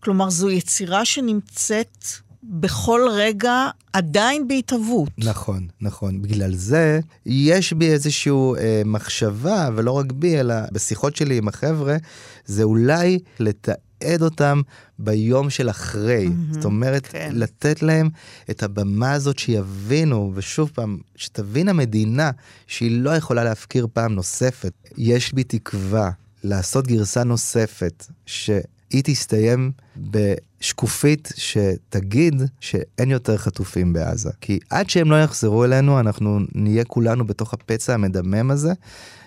[0.00, 2.06] כלומר, זו יצירה שנמצאת
[2.42, 5.08] בכל רגע עדיין בהתהוות.
[5.18, 6.22] נכון, נכון.
[6.22, 11.96] בגלל זה יש בי איזושהי אה, מחשבה, ולא רק בי, אלא בשיחות שלי עם החבר'ה,
[12.44, 14.60] זה אולי לתעד אותם
[14.98, 16.26] ביום של אחרי.
[16.26, 17.30] Mm-hmm, זאת אומרת, כן.
[17.34, 18.08] לתת להם
[18.50, 22.30] את הבמה הזאת שיבינו, ושוב פעם, שתבין המדינה
[22.66, 24.72] שהיא לא יכולה להפקיר פעם נוספת.
[24.96, 26.10] יש בי תקווה
[26.44, 28.50] לעשות גרסה נוספת, ש...
[28.92, 34.30] היא תסתיים בשקופית שתגיד שאין יותר חטופים בעזה.
[34.40, 38.72] כי עד שהם לא יחזרו אלינו, אנחנו נהיה כולנו בתוך הפצע המדמם הזה,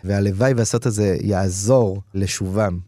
[0.04, 2.80] והלוואי והסרט הזה יעזור לשובם.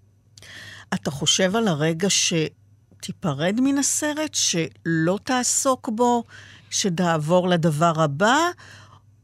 [0.93, 6.23] אתה חושב על הרגע שתיפרד מן הסרט, שלא תעסוק בו,
[6.69, 8.38] שתעבור לדבר הבא,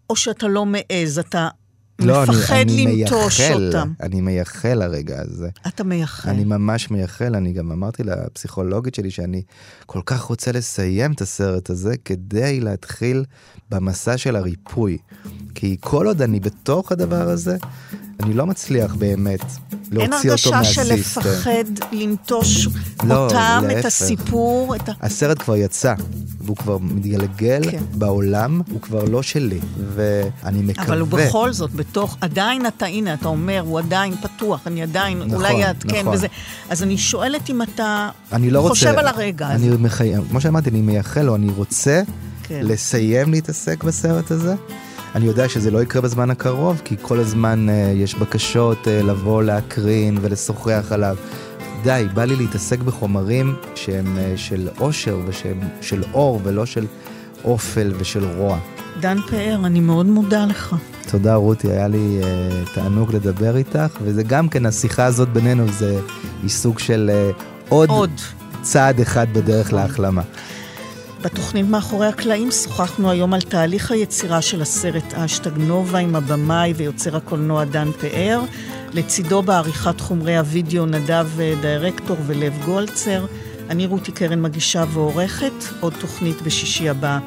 [0.09, 1.49] או שאתה לא מעז, אתה
[1.99, 3.91] לא, מפחד אני, אני לנטוש מייחל, אותם?
[4.01, 5.49] אני מייחל לרגע הזה.
[5.67, 6.29] אתה מייחל.
[6.29, 9.41] אני ממש מייחל, אני גם אמרתי לפסיכולוגית שלי שאני
[9.85, 13.25] כל כך רוצה לסיים את הסרט הזה כדי להתחיל
[13.69, 14.97] במסע של הריפוי.
[15.55, 17.57] כי כל עוד אני בתוך הדבר הזה,
[18.19, 19.41] אני לא מצליח באמת
[19.93, 21.21] להוציא אותו אין הרגשה של מהסיסטם.
[21.21, 22.67] לפחד לנטוש
[23.03, 23.85] לא, אותם, את להפך.
[23.85, 24.91] הסיפור, את ה...
[25.01, 25.93] הסרט כבר יצא,
[26.41, 27.83] והוא כבר מתגלגל כן.
[27.93, 29.59] בעולם, הוא כבר לא שלי,
[29.95, 30.87] ואני מקווה...
[30.87, 35.19] אבל הוא בכל זאת, בתוך, עדיין אתה, הנה, אתה אומר, הוא עדיין פתוח, אני עדיין,
[35.19, 36.13] נכון, אולי אעדכן נכון.
[36.13, 36.27] וזה.
[36.69, 38.69] אז אני שואלת אם אתה אני לא רוצה...
[38.69, 39.67] חושב על הרגע הזה.
[39.67, 40.11] אני מחי...
[40.29, 42.01] כמו שאמרתי, אני מייחל לו, אני רוצה
[42.43, 42.59] כן.
[42.63, 44.55] לסיים להתעסק בסרט הזה.
[45.15, 49.43] אני יודע שזה לא יקרה בזמן הקרוב, כי כל הזמן uh, יש בקשות uh, לבוא
[49.43, 51.15] להקרין ולשוחח עליו.
[51.83, 56.85] די, בא לי להתעסק בחומרים שהם uh, של אושר ושהם של אור ולא של
[57.43, 58.59] אופל ושל רוע.
[58.99, 60.75] דן פאר, אני מאוד מודה לך.
[61.11, 65.99] תודה רותי, היה לי uh, תענוג לדבר איתך, וזה גם כן, השיחה הזאת בינינו זה
[66.41, 68.11] היא סוג של uh, עוד, עוד.
[68.61, 69.79] צעד אחד בדרך נכון.
[69.79, 70.21] להחלמה.
[71.23, 77.15] בתוכנית מאחורי הקלעים שוחחנו היום על תהליך היצירה של הסרט אשטג נובה עם הבמאי ויוצר
[77.15, 78.41] הקולנוע דן פאר,
[78.93, 81.27] לצידו בעריכת חומרי הוידאו נדב
[81.61, 83.25] דירקטור ולב גולצר.
[83.69, 87.19] אני רותי קרן מגישה ועורכת, עוד תוכנית בשישי הבא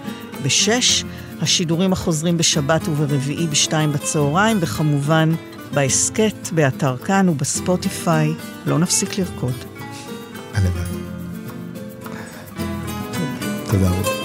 [0.44, 1.04] בשש.
[1.40, 5.34] השידורים החוזרים בשבת וברביעי בשתיים בצהריים, וכמובן
[5.74, 8.32] בהסכת, באתר כאן ובספוטיפיי.
[8.66, 9.54] לא נפסיק לרקוד.
[10.54, 11.05] הלוואי.
[13.76, 14.15] תודה רבה.